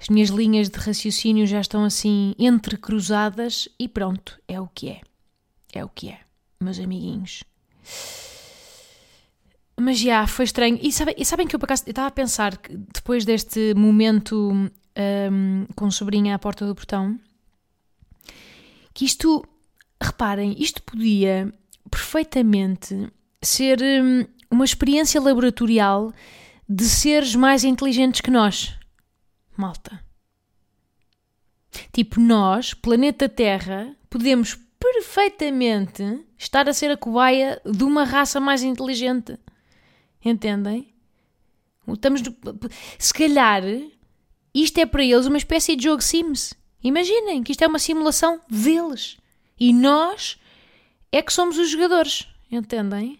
As 0.00 0.08
minhas 0.08 0.30
linhas 0.30 0.68
de 0.68 0.78
raciocínio 0.78 1.46
já 1.46 1.60
estão 1.60 1.84
assim 1.84 2.34
entrecruzadas 2.38 3.68
e 3.78 3.88
pronto, 3.88 4.40
é 4.46 4.60
o 4.60 4.68
que 4.68 4.88
é. 4.88 5.00
É 5.72 5.84
o 5.84 5.88
que 5.88 6.08
é, 6.08 6.20
meus 6.60 6.78
amiguinhos. 6.78 7.44
Mas 9.80 9.98
já, 9.98 10.26
foi 10.26 10.44
estranho. 10.44 10.78
E 10.82 10.90
sabem, 10.90 11.14
e 11.16 11.24
sabem 11.24 11.46
que 11.46 11.54
eu, 11.54 11.60
por 11.60 11.66
acaso, 11.66 11.84
estava 11.86 12.08
a 12.08 12.12
pensar 12.12 12.56
que 12.56 12.76
depois 12.76 13.24
deste 13.24 13.74
momento 13.74 14.50
um, 14.50 15.66
com 15.76 15.90
sobrinha 15.90 16.34
à 16.34 16.38
porta 16.38 16.66
do 16.66 16.74
portão, 16.74 17.18
que 18.92 19.04
isto, 19.04 19.46
reparem, 20.02 20.56
isto 20.60 20.82
podia 20.82 21.52
perfeitamente 21.88 23.08
ser 23.40 23.80
um, 23.80 24.26
uma 24.50 24.64
experiência 24.64 25.20
laboratorial 25.20 26.12
de 26.68 26.84
seres 26.84 27.36
mais 27.36 27.62
inteligentes 27.62 28.20
que 28.20 28.30
nós. 28.30 28.76
Malta. 29.56 30.02
Tipo, 31.92 32.20
nós, 32.20 32.74
planeta 32.74 33.28
Terra, 33.28 33.94
podemos 34.10 34.58
perfeitamente 34.80 36.26
estar 36.38 36.68
a 36.68 36.72
ser 36.72 36.90
a 36.90 36.96
cobaia 36.96 37.60
de 37.64 37.84
uma 37.84 38.04
raça 38.04 38.38
mais 38.38 38.62
inteligente. 38.62 39.36
Entendem? 40.24 40.94
Estamos, 41.86 42.22
se 42.98 43.12
calhar, 43.12 43.62
isto 44.54 44.78
é 44.78 44.86
para 44.86 45.04
eles 45.04 45.26
uma 45.26 45.38
espécie 45.38 45.74
de 45.74 45.84
jogo 45.84 46.02
Sims. 46.02 46.54
Imaginem 46.82 47.42
que 47.42 47.52
isto 47.52 47.62
é 47.62 47.66
uma 47.66 47.78
simulação 47.78 48.40
deles. 48.48 49.16
E 49.58 49.72
nós 49.72 50.38
é 51.10 51.20
que 51.22 51.32
somos 51.32 51.58
os 51.58 51.70
jogadores, 51.70 52.28
entendem? 52.50 53.18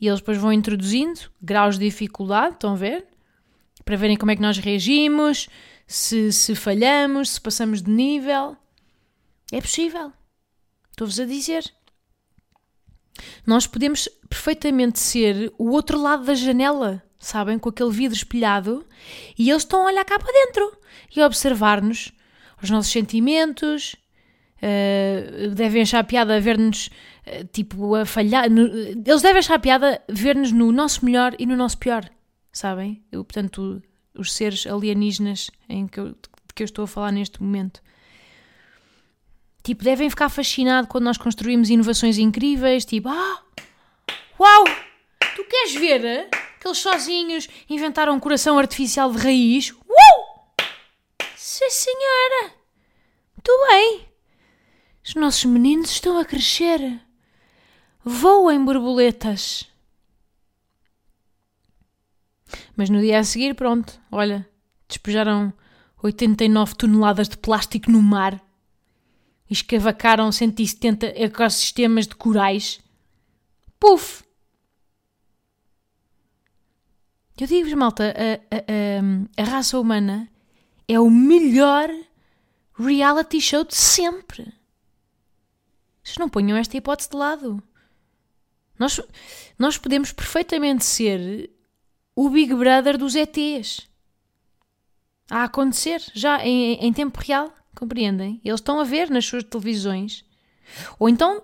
E 0.00 0.08
eles 0.08 0.20
depois 0.20 0.38
vão 0.38 0.52
introduzindo 0.52 1.20
graus 1.40 1.78
de 1.78 1.84
dificuldade, 1.84 2.54
estão 2.54 2.72
a 2.72 2.76
ver? 2.76 3.06
Para 3.84 3.96
verem 3.96 4.16
como 4.16 4.30
é 4.30 4.36
que 4.36 4.42
nós 4.42 4.58
reagimos, 4.58 5.48
se, 5.86 6.32
se 6.32 6.54
falhamos, 6.54 7.30
se 7.30 7.40
passamos 7.40 7.82
de 7.82 7.90
nível. 7.90 8.56
É 9.50 9.60
possível. 9.60 10.12
Estou-vos 10.90 11.20
a 11.20 11.26
dizer. 11.26 11.72
Nós 13.46 13.66
podemos 13.66 14.08
perfeitamente 14.28 14.98
ser 14.98 15.52
o 15.58 15.70
outro 15.70 16.00
lado 16.00 16.24
da 16.24 16.34
janela, 16.34 17.02
sabem? 17.18 17.58
Com 17.58 17.68
aquele 17.68 17.90
vidro 17.90 18.16
espelhado 18.16 18.84
e 19.38 19.50
eles 19.50 19.62
estão 19.62 19.82
a 19.82 19.86
olhar 19.86 20.04
cá 20.04 20.18
para 20.18 20.32
dentro 20.32 20.76
e 21.14 21.20
a 21.20 21.26
observar-nos, 21.26 22.12
os 22.62 22.70
nossos 22.70 22.92
sentimentos. 22.92 23.96
Uh, 24.58 25.50
devem 25.56 25.82
achar 25.82 26.04
piada 26.04 26.40
ver-nos 26.40 26.86
uh, 27.26 27.44
tipo 27.52 27.96
a 27.96 28.06
falhar. 28.06 28.48
No, 28.48 28.66
eles 28.66 29.20
devem 29.20 29.40
achar 29.40 29.58
piada 29.58 30.00
ver-nos 30.08 30.52
no 30.52 30.70
nosso 30.70 31.04
melhor 31.04 31.34
e 31.38 31.44
no 31.44 31.56
nosso 31.56 31.78
pior, 31.78 32.08
sabem? 32.52 33.02
Eu, 33.10 33.24
portanto, 33.24 33.82
os 34.16 34.32
seres 34.32 34.66
alienígenas 34.66 35.50
em 35.68 35.88
que 35.88 35.98
eu, 35.98 36.10
de 36.10 36.54
que 36.54 36.62
eu 36.62 36.66
estou 36.66 36.84
a 36.84 36.88
falar 36.88 37.10
neste 37.10 37.42
momento. 37.42 37.82
Tipo, 39.62 39.84
devem 39.84 40.10
ficar 40.10 40.28
fascinados 40.28 40.90
quando 40.90 41.04
nós 41.04 41.16
construímos 41.16 41.70
inovações 41.70 42.18
incríveis, 42.18 42.84
tipo, 42.84 43.08
ah, 43.08 43.42
uau, 44.38 44.64
tu 45.36 45.44
queres 45.44 45.74
ver 45.74 46.04
eh? 46.04 46.28
que 46.60 46.66
eles 46.66 46.78
sozinhos 46.78 47.48
inventaram 47.70 48.14
um 48.14 48.20
coração 48.20 48.58
artificial 48.58 49.12
de 49.12 49.18
raiz? 49.18 49.72
Uau! 49.88 50.54
Sim, 51.36 51.70
senhora! 51.70 52.54
Muito 53.36 53.66
bem! 53.68 54.08
Os 55.04 55.14
nossos 55.14 55.44
meninos 55.44 55.90
estão 55.90 56.18
a 56.18 56.24
crescer. 56.24 57.00
Voam 58.04 58.64
borboletas. 58.64 59.68
Mas 62.76 62.90
no 62.90 63.00
dia 63.00 63.20
a 63.20 63.24
seguir, 63.24 63.54
pronto, 63.54 64.00
olha, 64.10 64.48
despejaram 64.88 65.52
89 66.02 66.74
toneladas 66.74 67.28
de 67.28 67.36
plástico 67.36 67.90
no 67.90 68.02
mar 68.02 68.40
escavacaram 69.50 70.30
170 70.30 71.06
ecossistemas 71.16 72.06
de 72.06 72.14
corais. 72.14 72.80
Puf! 73.78 74.22
Eu 77.38 77.46
digo-vos, 77.46 77.74
malta, 77.74 78.14
a, 78.16 78.56
a, 78.56 79.42
a, 79.42 79.42
a 79.42 79.50
raça 79.50 79.78
humana 79.78 80.28
é 80.86 81.00
o 81.00 81.10
melhor 81.10 81.88
reality 82.78 83.40
show 83.40 83.64
de 83.64 83.74
sempre. 83.74 84.52
Vocês 86.02 86.18
não 86.18 86.28
ponham 86.28 86.56
esta 86.56 86.76
hipótese 86.76 87.10
de 87.10 87.16
lado. 87.16 87.62
Nós, 88.78 89.00
nós 89.58 89.78
podemos 89.78 90.12
perfeitamente 90.12 90.84
ser 90.84 91.50
o 92.14 92.28
Big 92.28 92.54
Brother 92.54 92.98
dos 92.98 93.14
ETs. 93.14 93.88
A 95.30 95.44
acontecer, 95.44 96.02
já 96.14 96.44
em, 96.44 96.74
em 96.74 96.92
tempo 96.92 97.20
real. 97.20 97.52
Compreendem? 97.74 98.40
Eles 98.44 98.60
estão 98.60 98.80
a 98.80 98.84
ver 98.84 99.10
nas 99.10 99.24
suas 99.24 99.44
televisões. 99.44 100.24
Ou 100.98 101.08
então, 101.08 101.42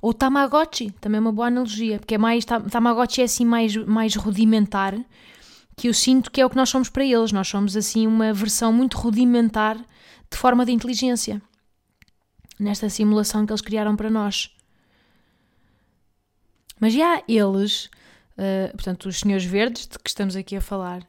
ou 0.00 0.14
Tamagotchi, 0.14 0.90
também 1.00 1.18
é 1.18 1.20
uma 1.20 1.32
boa 1.32 1.48
analogia, 1.48 1.98
porque 1.98 2.14
é 2.14 2.18
mais, 2.18 2.44
Tamagotchi 2.44 3.20
é 3.20 3.24
assim 3.24 3.44
mais, 3.44 3.76
mais 3.76 4.14
rudimentar, 4.14 4.94
que 5.76 5.88
eu 5.88 5.94
sinto 5.94 6.30
que 6.30 6.40
é 6.40 6.46
o 6.46 6.50
que 6.50 6.56
nós 6.56 6.68
somos 6.68 6.88
para 6.88 7.04
eles. 7.04 7.32
Nós 7.32 7.48
somos 7.48 7.76
assim 7.76 8.06
uma 8.06 8.32
versão 8.32 8.72
muito 8.72 8.98
rudimentar 8.98 9.76
de 9.76 10.36
forma 10.36 10.66
de 10.66 10.72
inteligência. 10.72 11.40
Nesta 12.58 12.88
simulação 12.88 13.46
que 13.46 13.52
eles 13.52 13.62
criaram 13.62 13.94
para 13.94 14.10
nós. 14.10 14.50
Mas 16.80 16.92
já 16.92 17.22
eles, 17.28 17.86
uh, 18.36 18.70
portanto, 18.72 19.08
os 19.08 19.20
senhores 19.20 19.44
verdes 19.44 19.86
de 19.86 19.98
que 19.98 20.08
estamos 20.08 20.34
aqui 20.36 20.56
a 20.56 20.60
falar, 20.60 21.04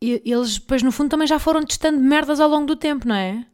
eles 0.00 0.58
depois 0.58 0.82
no 0.82 0.90
fundo 0.90 1.10
também 1.10 1.26
já 1.26 1.38
foram 1.38 1.62
testando 1.62 2.00
merdas 2.00 2.40
ao 2.40 2.48
longo 2.48 2.66
do 2.66 2.76
tempo, 2.76 3.06
não 3.06 3.14
é? 3.14 3.46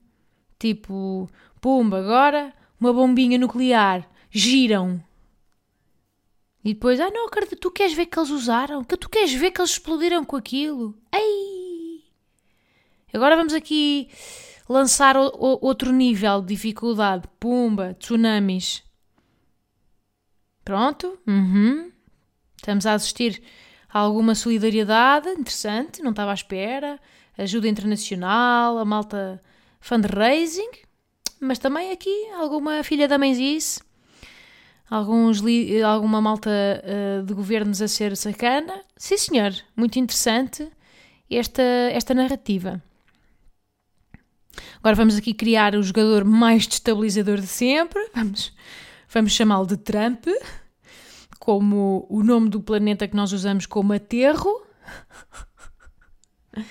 Tipo, 0.58 1.28
pumba, 1.60 1.98
agora 1.98 2.52
uma 2.80 2.92
bombinha 2.92 3.38
nuclear, 3.38 4.08
giram. 4.30 5.02
E 6.64 6.74
depois, 6.74 7.00
ah 7.00 7.10
não, 7.10 7.28
cara, 7.28 7.46
tu 7.46 7.70
queres 7.70 7.94
ver 7.94 8.06
que 8.06 8.18
eles 8.18 8.30
usaram? 8.30 8.82
Que 8.82 8.96
tu 8.96 9.08
queres 9.08 9.32
ver 9.32 9.50
que 9.50 9.60
eles 9.60 9.70
explodiram 9.70 10.24
com 10.24 10.36
aquilo? 10.36 10.96
Ei! 11.12 12.04
Agora 13.12 13.36
vamos 13.36 13.54
aqui 13.54 14.08
lançar 14.68 15.16
o, 15.16 15.26
o, 15.26 15.64
outro 15.64 15.92
nível 15.92 16.40
de 16.40 16.48
dificuldade. 16.48 17.28
Pumba, 17.38 17.94
tsunamis. 17.94 18.82
Pronto? 20.64 21.16
Uhum. 21.26 21.92
Estamos 22.56 22.84
a 22.84 22.94
assistir 22.94 23.40
alguma 23.96 24.34
solidariedade 24.34 25.28
interessante, 25.30 26.02
não 26.02 26.10
estava 26.10 26.30
à 26.30 26.34
espera, 26.34 27.00
ajuda 27.38 27.66
internacional, 27.66 28.78
a 28.78 28.84
malta 28.84 29.42
fundraising, 29.80 30.70
mas 31.40 31.58
também 31.58 31.90
aqui 31.90 32.28
alguma 32.34 32.82
filha 32.82 33.08
da 33.08 33.16
menzice, 33.16 33.80
alguns 34.90 35.42
alguma 35.84 36.20
malta 36.20 36.50
uh, 36.50 37.22
de 37.24 37.32
governos 37.32 37.80
a 37.80 37.88
ser 37.88 38.16
sacana. 38.16 38.82
Sim, 38.96 39.16
senhor, 39.16 39.54
muito 39.74 39.98
interessante 39.98 40.68
esta, 41.30 41.62
esta 41.62 42.12
narrativa. 42.12 42.82
Agora 44.78 44.94
vamos 44.94 45.16
aqui 45.16 45.32
criar 45.32 45.74
o 45.74 45.82
jogador 45.82 46.24
mais 46.24 46.66
destabilizador 46.66 47.40
de 47.40 47.46
sempre. 47.46 48.10
Vamos, 48.14 48.52
vamos 49.08 49.32
chamá-lo 49.32 49.66
de 49.66 49.76
Trump 49.76 50.26
como 51.46 52.04
o 52.10 52.24
nome 52.24 52.48
do 52.48 52.60
planeta 52.60 53.06
que 53.06 53.14
nós 53.14 53.32
usamos 53.32 53.66
como 53.66 53.92
aterro. 53.92 54.66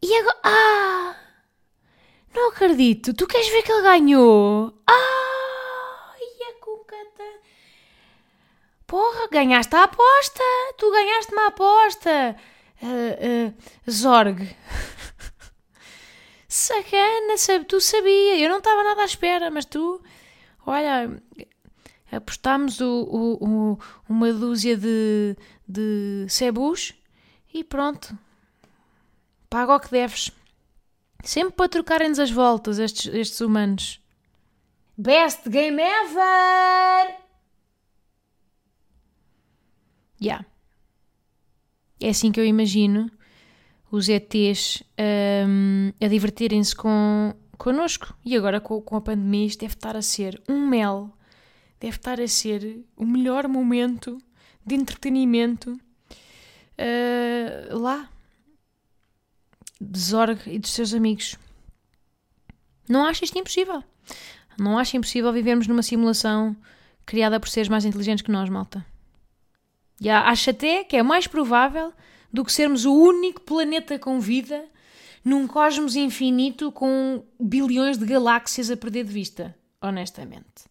E 0.00 0.16
agora. 0.16 0.38
Ah! 0.44 1.16
Não 2.32 2.50
acredito! 2.50 3.12
Tu 3.12 3.26
queres 3.26 3.48
ver 3.48 3.62
que 3.62 3.72
ele 3.72 3.82
ganhou? 3.82 4.72
Ah! 4.86 6.14
Ia 6.20 6.54
com 6.60 6.84
cata. 6.84 7.24
Porra, 8.86 9.28
ganhaste 9.28 9.74
a 9.74 9.82
aposta! 9.82 10.44
Tu 10.78 10.90
ganhaste 10.92 11.32
uma 11.32 11.48
aposta! 11.48 12.36
Uh, 12.80 13.48
uh, 13.48 13.90
Zorg. 13.90 14.56
Sacana, 16.48 17.36
sabe, 17.36 17.64
tu 17.64 17.80
sabia. 17.80 18.38
Eu 18.38 18.50
não 18.50 18.58
estava 18.58 18.84
nada 18.84 19.02
à 19.02 19.04
espera, 19.04 19.50
mas 19.50 19.64
tu. 19.64 20.00
Olha, 20.64 21.20
apostámos 22.10 22.80
o, 22.80 23.02
o, 23.02 23.44
o, 23.44 23.78
uma 24.08 24.32
dúzia 24.32 24.76
de, 24.76 25.36
de 25.66 26.26
cebus 26.28 26.94
e 27.52 27.62
pronto. 27.62 28.16
Paga 29.50 29.76
o 29.76 29.80
que 29.80 29.90
deves. 29.90 30.30
Sempre 31.22 31.54
para 31.54 31.68
trocarem-nos 31.68 32.18
as 32.18 32.30
voltas, 32.30 32.78
estes, 32.78 33.12
estes 33.12 33.40
humanos. 33.40 34.00
Best 34.96 35.48
game 35.48 35.80
ever! 35.80 37.16
Yeah. 40.20 40.44
É 42.00 42.08
assim 42.10 42.32
que 42.32 42.40
eu 42.40 42.44
imagino 42.44 43.10
os 43.90 44.08
ETs 44.08 44.82
um, 45.46 45.92
a 46.00 46.08
divertirem-se 46.08 46.74
com, 46.74 47.34
connosco. 47.56 48.14
E 48.24 48.36
agora 48.36 48.60
com, 48.60 48.80
com 48.80 48.96
a 48.96 49.00
pandemia 49.00 49.46
isto 49.46 49.60
deve 49.60 49.74
estar 49.74 49.96
a 49.96 50.02
ser 50.02 50.40
um 50.48 50.66
mel 50.66 51.12
deve 51.80 51.96
estar 51.96 52.20
a 52.20 52.28
ser 52.28 52.84
o 52.96 53.06
melhor 53.06 53.48
momento 53.48 54.18
de 54.64 54.74
entretenimento 54.74 55.72
uh, 55.72 57.78
lá 57.78 58.08
de 59.80 59.98
Zorg 59.98 60.40
e 60.46 60.58
dos 60.58 60.72
seus 60.72 60.92
amigos. 60.92 61.36
Não 62.88 63.04
acho 63.04 63.24
isto 63.24 63.38
impossível. 63.38 63.82
Não 64.58 64.78
acho 64.78 64.96
impossível 64.96 65.32
vivermos 65.32 65.66
numa 65.66 65.82
simulação 65.82 66.56
criada 67.06 67.38
por 67.38 67.48
seres 67.48 67.68
mais 67.68 67.84
inteligentes 67.84 68.22
que 68.22 68.30
nós, 68.30 68.48
malta. 68.48 68.84
E 70.00 70.10
acho 70.10 70.50
até 70.50 70.84
que 70.84 70.96
é 70.96 71.02
mais 71.02 71.26
provável 71.26 71.92
do 72.32 72.44
que 72.44 72.52
sermos 72.52 72.84
o 72.84 72.92
único 72.92 73.40
planeta 73.40 73.98
com 73.98 74.20
vida 74.20 74.64
num 75.24 75.46
cosmos 75.46 75.96
infinito 75.96 76.72
com 76.72 77.24
bilhões 77.38 77.98
de 77.98 78.06
galáxias 78.06 78.70
a 78.70 78.76
perder 78.76 79.04
de 79.04 79.12
vista, 79.12 79.54
honestamente. 79.80 80.68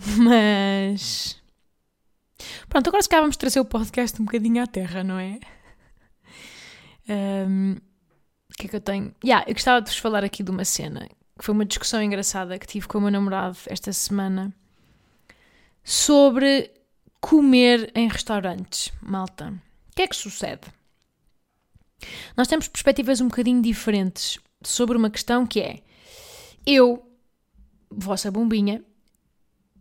Mas. 0.16 1.40
Pronto, 2.68 2.88
agora 2.88 3.02
se 3.02 3.08
calhar 3.08 3.22
vamos 3.22 3.36
trazer 3.36 3.60
o 3.60 3.64
podcast 3.64 4.20
um 4.20 4.24
bocadinho 4.24 4.62
à 4.62 4.66
terra, 4.66 5.04
não 5.04 5.18
é? 5.18 5.38
Um, 7.08 7.72
o 7.72 8.54
que 8.56 8.66
é 8.66 8.68
que 8.70 8.76
eu 8.76 8.80
tenho? 8.80 9.14
Yeah, 9.24 9.44
eu 9.48 9.54
gostava 9.54 9.82
de 9.82 9.90
vos 9.90 9.98
falar 9.98 10.24
aqui 10.24 10.42
de 10.42 10.50
uma 10.50 10.64
cena 10.64 11.08
que 11.38 11.44
foi 11.44 11.54
uma 11.54 11.64
discussão 11.64 12.02
engraçada 12.02 12.58
que 12.58 12.66
tive 12.66 12.86
com 12.86 12.98
o 12.98 13.00
meu 13.00 13.10
namorado 13.10 13.56
esta 13.66 13.92
semana 13.92 14.54
sobre 15.82 16.70
comer 17.20 17.90
em 17.94 18.08
restaurantes, 18.08 18.92
malta. 19.00 19.48
O 19.90 19.96
que 19.96 20.02
é 20.02 20.06
que 20.06 20.16
sucede? 20.16 20.68
Nós 22.36 22.46
temos 22.46 22.68
perspectivas 22.68 23.20
um 23.20 23.28
bocadinho 23.28 23.62
diferentes 23.62 24.38
sobre 24.62 24.96
uma 24.96 25.10
questão 25.10 25.46
que 25.46 25.60
é 25.60 25.82
Eu, 26.66 27.06
vossa 27.90 28.30
bombinha, 28.30 28.84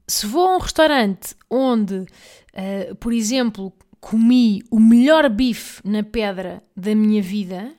se 0.10 0.26
vou 0.26 0.48
a 0.48 0.58
um 0.58 0.60
restaurante 0.60 1.36
onde, 1.50 2.00
uh, 2.00 2.96
por 3.00 3.14
exemplo, 3.14 3.72
comi 4.00 4.64
o 4.72 4.80
melhor 4.80 5.30
bife 5.30 5.82
na 5.88 6.04
pedra 6.04 6.64
da 6.76 6.96
minha 6.96 7.22
vida, 7.22 7.72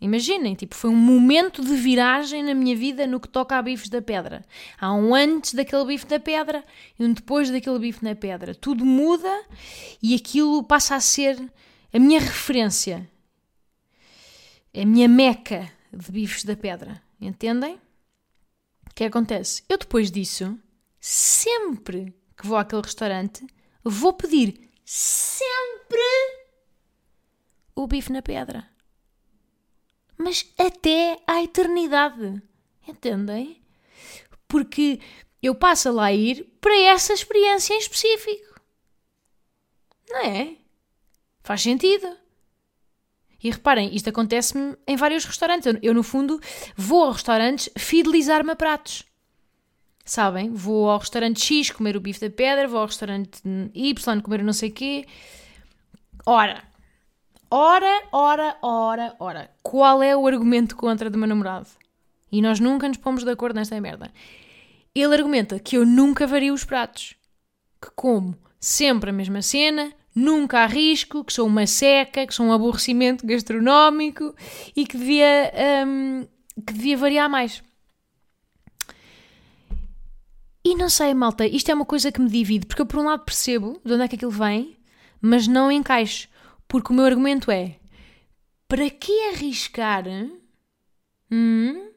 imaginem, 0.00 0.54
tipo, 0.54 0.74
foi 0.74 0.90
um 0.90 0.96
momento 0.96 1.64
de 1.64 1.74
viragem 1.74 2.42
na 2.42 2.54
minha 2.54 2.74
vida 2.74 3.06
no 3.06 3.20
que 3.20 3.28
toca 3.28 3.56
a 3.56 3.62
bifes 3.62 3.88
da 3.88 4.02
pedra. 4.02 4.44
Há 4.80 4.92
um 4.92 5.14
antes 5.14 5.54
daquele 5.54 5.84
bife 5.84 6.06
da 6.06 6.18
pedra 6.18 6.64
e 6.98 7.04
um 7.04 7.12
depois 7.12 7.50
daquele 7.50 7.78
bife 7.78 8.04
na 8.04 8.14
pedra. 8.14 8.54
Tudo 8.54 8.84
muda 8.84 9.44
e 10.02 10.14
aquilo 10.14 10.62
passa 10.64 10.96
a 10.96 11.00
ser 11.00 11.38
a 11.92 11.98
minha 11.98 12.20
referência, 12.20 13.08
a 14.74 14.84
minha 14.84 15.08
meca 15.08 15.70
de 15.92 16.10
bifes 16.10 16.44
da 16.44 16.56
pedra. 16.56 17.00
Entendem? 17.20 17.74
O 18.90 18.94
que 18.94 19.04
acontece? 19.04 19.62
Eu 19.68 19.78
depois 19.78 20.10
disso, 20.10 20.58
sempre 21.08 22.14
que 22.36 22.46
vou 22.46 22.58
àquele 22.58 22.82
restaurante, 22.82 23.46
vou 23.82 24.12
pedir 24.12 24.70
sempre 24.84 25.98
o 27.74 27.86
bife 27.86 28.12
na 28.12 28.20
pedra. 28.20 28.68
Mas 30.18 30.52
até 30.58 31.18
à 31.26 31.42
eternidade. 31.42 32.42
Entendem? 32.86 33.62
Porque 34.46 35.00
eu 35.42 35.54
passo 35.54 35.88
a 35.88 35.92
lá 35.92 36.12
ir 36.12 36.44
para 36.60 36.76
essa 36.76 37.14
experiência 37.14 37.72
em 37.72 37.78
específico. 37.78 38.60
Não 40.10 40.18
é? 40.18 40.56
Faz 41.42 41.62
sentido. 41.62 42.18
E 43.42 43.50
reparem, 43.50 43.94
isto 43.94 44.10
acontece-me 44.10 44.76
em 44.86 44.96
vários 44.96 45.24
restaurantes. 45.24 45.72
Eu, 45.80 45.94
no 45.94 46.02
fundo, 46.02 46.38
vou 46.76 47.04
a 47.04 47.12
restaurantes 47.12 47.70
fidelizar-me 47.78 48.50
a 48.50 48.56
pratos. 48.56 49.07
Sabem? 50.08 50.50
Vou 50.54 50.88
ao 50.88 51.00
restaurante 51.00 51.38
X 51.44 51.70
comer 51.70 51.94
o 51.94 52.00
bife 52.00 52.18
da 52.18 52.34
pedra, 52.34 52.66
vou 52.66 52.80
ao 52.80 52.86
restaurante 52.86 53.42
Y 53.74 54.20
comer 54.22 54.40
o 54.40 54.44
não 54.44 54.54
sei 54.54 54.70
quê. 54.70 55.04
Ora, 56.24 56.64
ora, 57.50 58.02
ora, 58.10 58.56
ora, 58.62 59.16
ora. 59.18 59.50
Qual 59.62 60.02
é 60.02 60.16
o 60.16 60.26
argumento 60.26 60.76
contra 60.76 61.10
do 61.10 61.18
meu 61.18 61.28
namorado? 61.28 61.68
E 62.32 62.40
nós 62.40 62.58
nunca 62.58 62.88
nos 62.88 62.96
pomos 62.96 63.22
de 63.22 63.30
acordo 63.30 63.56
nesta 63.56 63.78
merda. 63.82 64.10
Ele 64.94 65.14
argumenta 65.14 65.60
que 65.60 65.76
eu 65.76 65.84
nunca 65.84 66.26
vario 66.26 66.54
os 66.54 66.64
pratos. 66.64 67.14
Que 67.78 67.90
como 67.94 68.34
sempre 68.58 69.10
a 69.10 69.12
mesma 69.12 69.42
cena, 69.42 69.92
nunca 70.14 70.60
arrisco, 70.60 71.22
que 71.22 71.34
sou 71.34 71.46
uma 71.46 71.66
seca, 71.66 72.26
que 72.26 72.32
sou 72.32 72.46
um 72.46 72.52
aborrecimento 72.54 73.26
gastronómico 73.26 74.34
e 74.74 74.86
que 74.86 74.96
devia, 74.96 75.52
um, 75.86 76.26
que 76.66 76.72
devia 76.72 76.96
variar 76.96 77.28
mais. 77.28 77.62
E 80.64 80.74
não 80.74 80.88
sei, 80.88 81.14
malta, 81.14 81.46
isto 81.46 81.70
é 81.70 81.74
uma 81.74 81.84
coisa 81.84 82.12
que 82.12 82.20
me 82.20 82.28
divide, 82.28 82.66
porque 82.66 82.82
eu 82.82 82.86
por 82.86 82.98
um 83.00 83.04
lado 83.04 83.24
percebo 83.24 83.80
de 83.84 83.92
onde 83.92 84.02
é 84.02 84.08
que 84.08 84.16
aquilo 84.16 84.30
vem, 84.30 84.76
mas 85.20 85.46
não 85.46 85.70
encaixo. 85.70 86.28
Porque 86.66 86.92
o 86.92 86.96
meu 86.96 87.06
argumento 87.06 87.50
é: 87.50 87.78
para 88.66 88.90
que 88.90 89.28
arriscar 89.28 90.04
hum, 91.30 91.90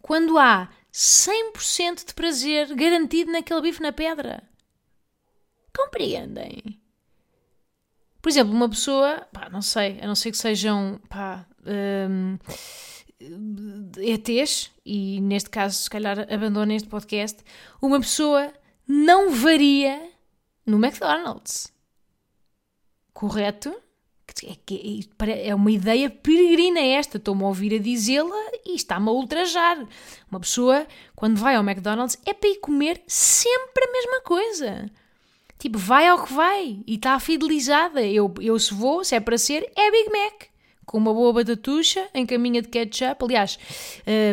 quando 0.00 0.38
há 0.38 0.68
100% 0.92 2.06
de 2.06 2.14
prazer 2.14 2.74
garantido 2.74 3.32
naquele 3.32 3.62
bife 3.62 3.82
na 3.82 3.92
pedra? 3.92 4.42
Compreendem? 5.74 6.80
Por 8.20 8.28
exemplo, 8.28 8.52
uma 8.52 8.68
pessoa, 8.68 9.26
pá, 9.32 9.48
não 9.48 9.62
sei, 9.62 9.98
a 10.00 10.06
não 10.06 10.14
ser 10.14 10.30
que 10.30 10.36
sejam, 10.36 11.00
pá, 11.08 11.46
hum, 11.66 12.38
ETs, 13.98 14.70
e 14.84 15.20
neste 15.20 15.50
caso, 15.50 15.82
se 15.82 15.90
calhar, 15.90 16.26
abandona 16.32 16.74
este 16.74 16.88
podcast, 16.88 17.42
uma 17.80 18.00
pessoa 18.00 18.52
não 18.86 19.30
varia 19.30 20.10
no 20.66 20.76
McDonald's. 20.76 21.72
Correto? 23.12 23.74
É, 24.44 25.48
é 25.48 25.54
uma 25.54 25.70
ideia 25.70 26.08
peregrina 26.08 26.80
esta. 26.80 27.18
Estou-me 27.18 27.42
a 27.42 27.46
ouvir 27.46 27.74
a 27.74 27.78
dizê-la 27.78 28.34
e 28.64 28.74
está-me 28.74 29.08
a 29.08 29.12
ultrajar. 29.12 29.86
Uma 30.30 30.40
pessoa, 30.40 30.86
quando 31.14 31.36
vai 31.36 31.54
ao 31.54 31.62
McDonald's, 31.62 32.18
é 32.24 32.32
para 32.32 32.48
ir 32.48 32.56
comer 32.56 33.02
sempre 33.06 33.84
a 33.84 33.92
mesma 33.92 34.20
coisa. 34.22 34.90
Tipo, 35.58 35.78
vai 35.78 36.08
ao 36.08 36.24
que 36.24 36.32
vai 36.32 36.80
e 36.86 36.94
está 36.94 37.20
fidelizada. 37.20 38.02
Eu, 38.02 38.32
eu 38.40 38.58
se 38.58 38.72
vou, 38.72 39.04
se 39.04 39.14
é 39.14 39.20
para 39.20 39.38
ser, 39.38 39.70
é 39.76 39.90
Big 39.90 40.10
Mac 40.10 40.51
com 40.92 40.98
uma 40.98 41.14
boa 41.14 41.32
batatucha 41.32 42.06
em 42.12 42.26
caminha 42.26 42.60
de 42.60 42.68
ketchup. 42.68 43.24
Aliás, 43.24 43.58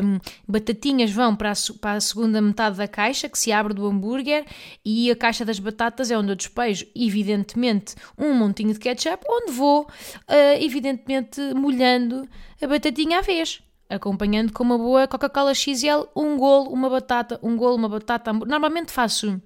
um, 0.03 0.19
batatinhas 0.45 1.09
vão 1.09 1.33
para 1.33 1.53
a, 1.53 1.55
para 1.79 1.93
a, 1.93 2.01
segunda 2.01 2.41
metade 2.41 2.75
da 2.75 2.87
caixa, 2.87 3.29
que 3.29 3.39
se 3.39 3.49
abre 3.49 3.73
do 3.73 3.87
hambúrguer, 3.87 4.45
e 4.83 5.09
a 5.09 5.15
caixa 5.15 5.45
das 5.45 5.57
batatas 5.57 6.11
é 6.11 6.17
onde 6.17 6.31
eu 6.31 6.35
despejo, 6.35 6.85
evidentemente, 6.93 7.95
um 8.17 8.33
montinho 8.33 8.73
de 8.73 8.79
ketchup, 8.79 9.23
onde 9.29 9.53
vou, 9.53 9.83
uh, 9.83 10.61
evidentemente, 10.61 11.39
molhando 11.55 12.27
a 12.61 12.67
batatinha 12.67 13.19
à 13.19 13.21
vez. 13.21 13.61
Acompanhando 13.89 14.51
com 14.51 14.61
uma 14.61 14.77
boa 14.77 15.07
Coca-Cola 15.07 15.55
XL, 15.55 16.09
um 16.13 16.37
golo, 16.37 16.69
uma 16.71 16.89
batata, 16.89 17.39
um 17.41 17.55
golo, 17.55 17.75
uma 17.75 17.89
batata. 17.89 18.33
Normalmente 18.33 18.91
faço 18.91 19.41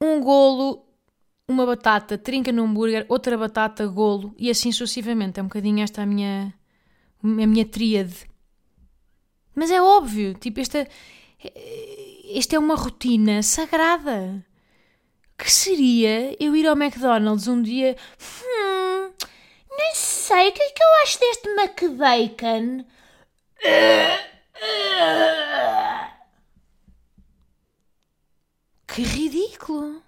um 0.00 0.20
golo 0.20 0.87
uma 1.48 1.64
batata, 1.64 2.18
trinca 2.18 2.52
no 2.52 2.64
hambúrguer, 2.64 3.06
outra 3.08 3.36
batata, 3.36 3.86
golo 3.86 4.34
e 4.38 4.50
assim 4.50 4.70
sucessivamente. 4.70 5.40
É 5.40 5.42
um 5.42 5.46
bocadinho 5.46 5.82
esta 5.82 6.02
a 6.02 6.06
minha, 6.06 6.54
a 7.22 7.26
minha 7.26 7.64
tríade. 7.64 8.28
Mas 9.54 9.70
é 9.70 9.80
óbvio, 9.82 10.34
tipo, 10.34 10.60
esta, 10.60 10.86
esta 12.34 12.54
é 12.54 12.58
uma 12.58 12.76
rotina 12.76 13.42
sagrada. 13.42 14.44
Que 15.36 15.50
seria 15.50 16.36
eu 16.42 16.54
ir 16.54 16.66
ao 16.66 16.76
McDonald's 16.76 17.48
um 17.48 17.62
dia. 17.62 17.96
Hum, 18.44 19.12
nem 19.70 19.94
sei, 19.94 20.48
o 20.48 20.52
que 20.52 20.62
é 20.62 20.70
que 20.70 20.82
eu 20.82 21.02
acho 21.02 21.18
deste 21.20 21.48
McBacon? 21.48 22.84
Que 28.86 29.02
ridículo! 29.02 30.07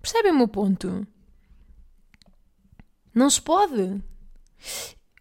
Percebem 0.00 0.32
o 0.32 0.36
meu 0.36 0.48
ponto? 0.48 1.06
Não 3.14 3.28
se 3.28 3.40
pode. 3.40 4.02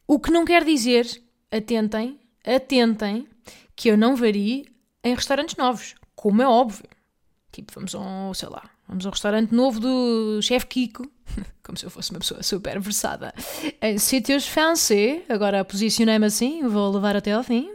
O 0.08 0.20
que 0.20 0.32
não 0.32 0.46
quer 0.46 0.64
dizer, 0.64 1.06
atentem, 1.52 2.20
atentem, 2.46 3.28
que 3.76 3.90
eu 3.90 3.98
não 3.98 4.16
varie 4.16 4.66
em 5.04 5.16
restaurantes 5.16 5.56
novos, 5.56 5.96
como 6.16 6.42
é 6.42 6.48
óbvio. 6.48 6.86
Tipo, 7.52 7.74
vamos 7.74 7.96
a 7.96 8.00
um, 8.00 8.34
sei 8.34 8.50
lá, 8.50 8.70
vamos 8.88 9.06
a 9.06 9.10
um 9.10 9.12
restaurante 9.12 9.54
novo 9.54 9.80
do 9.80 10.42
chefe 10.42 10.68
Kiko, 10.68 11.10
como 11.64 11.78
se 11.78 11.86
eu 11.86 11.90
fosse 11.90 12.12
uma 12.12 12.20
pessoa 12.20 12.44
super 12.44 12.80
versada 12.80 13.34
em 13.82 13.98
sítios 13.98 14.48
fancy, 14.48 15.24
agora 15.28 15.66
posicionei-me 15.66 16.26
assim, 16.26 16.68
vou 16.68 16.92
levar 16.92 17.16
até 17.16 17.34
ao 17.34 17.44
fim. 17.44 17.72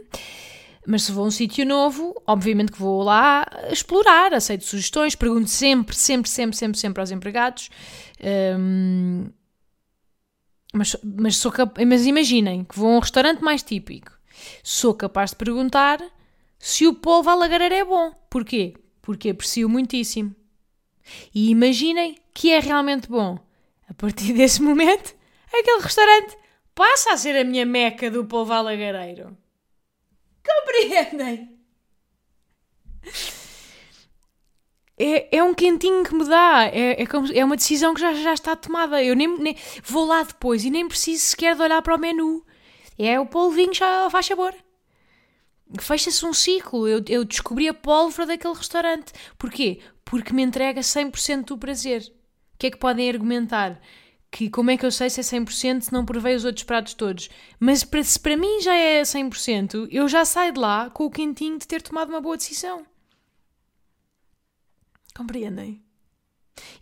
Mas 0.87 1.03
se 1.03 1.11
vou 1.11 1.23
a 1.23 1.27
um 1.27 1.31
sítio 1.31 1.65
novo, 1.65 2.21
obviamente 2.27 2.71
que 2.71 2.79
vou 2.79 3.01
lá 3.03 3.45
explorar, 3.71 4.33
aceito 4.33 4.65
sugestões, 4.65 5.15
pergunto 5.15 5.49
sempre, 5.49 5.95
sempre, 5.95 6.29
sempre, 6.29 6.57
sempre, 6.57 6.79
sempre 6.79 7.01
aos 7.01 7.11
empregados. 7.11 7.69
Um, 8.57 9.25
mas, 10.73 10.95
mas, 11.03 11.37
sou 11.37 11.51
mas 11.87 12.05
imaginem 12.05 12.63
que 12.63 12.77
vou 12.77 12.89
a 12.89 12.97
um 12.97 12.99
restaurante 12.99 13.41
mais 13.41 13.63
típico. 13.63 14.11
Sou 14.63 14.93
capaz 14.93 15.31
de 15.31 15.37
perguntar 15.37 15.99
se 16.59 16.85
o 16.85 16.93
polvo 16.93 17.29
à 17.29 17.35
lagareira 17.35 17.75
é 17.75 17.85
bom. 17.85 18.11
Porquê? 18.29 18.75
Porque 19.01 19.29
aprecio 19.29 19.69
muitíssimo. 19.69 20.35
E 21.33 21.49
imaginem 21.49 22.17
que 22.33 22.51
é 22.51 22.59
realmente 22.59 23.07
bom. 23.07 23.39
A 23.87 23.93
partir 23.93 24.33
desse 24.35 24.61
momento, 24.61 25.15
aquele 25.47 25.81
restaurante 25.81 26.37
passa 26.73 27.13
a 27.13 27.17
ser 27.17 27.35
a 27.37 27.43
minha 27.43 27.65
meca 27.65 28.11
do 28.11 28.25
polvo 28.25 28.53
à 28.53 28.61
lagareiro. 28.61 29.37
Compreendem? 30.45 31.55
É, 34.97 35.37
é 35.37 35.43
um 35.43 35.53
quentinho 35.53 36.03
que 36.03 36.15
me 36.15 36.25
dá. 36.25 36.65
É, 36.65 37.01
é, 37.01 37.05
como, 37.05 37.31
é 37.33 37.43
uma 37.43 37.55
decisão 37.55 37.93
que 37.93 38.01
já, 38.01 38.13
já 38.13 38.33
está 38.33 38.55
tomada. 38.55 39.03
Eu 39.03 39.15
nem, 39.15 39.27
nem 39.39 39.57
vou 39.83 40.05
lá 40.05 40.23
depois 40.23 40.63
e 40.63 40.69
nem 40.69 40.87
preciso 40.87 41.25
sequer 41.25 41.55
de 41.55 41.61
olhar 41.61 41.81
para 41.81 41.95
o 41.95 41.99
menu. 41.99 42.45
É 42.97 43.19
o 43.19 43.25
polvinho, 43.25 43.73
já 43.73 44.09
faz 44.09 44.25
sabor. 44.25 44.53
Fecha-se 45.79 46.25
um 46.25 46.33
ciclo. 46.33 46.87
Eu, 46.87 47.03
eu 47.09 47.25
descobri 47.25 47.67
a 47.67 47.73
pólvora 47.73 48.27
daquele 48.27 48.53
restaurante. 48.53 49.11
Porquê? 49.37 49.79
Porque 50.05 50.33
me 50.33 50.43
entrega 50.43 50.81
100% 50.81 51.45
do 51.45 51.57
prazer. 51.57 52.01
O 52.53 52.57
que 52.57 52.67
é 52.67 52.71
que 52.71 52.77
podem 52.77 53.09
argumentar? 53.09 53.81
Que 54.35 54.49
como 54.49 54.69
é 54.69 54.75
que 54.75 54.85
eu 54.85 54.91
sei 54.91 55.09
se 55.09 55.21
é 55.21 55.23
100% 55.23 55.81
se 55.83 55.93
não 55.93 56.03
provei 56.03 56.35
os 56.35 56.43
outros 56.43 56.65
pratos 56.65 56.93
todos. 56.93 57.29
Mas 57.57 57.85
para, 57.85 58.03
se 58.03 58.19
para 58.19 58.35
mim 58.35 58.59
já 58.59 58.75
é 58.75 59.01
100%, 59.01 59.87
eu 59.89 60.09
já 60.09 60.25
saio 60.25 60.51
de 60.51 60.59
lá 60.59 60.89
com 60.89 61.05
o 61.05 61.09
quentinho 61.09 61.57
de 61.57 61.65
ter 61.65 61.81
tomado 61.81 62.09
uma 62.09 62.19
boa 62.19 62.35
decisão. 62.35 62.85
Compreendem? 65.15 65.81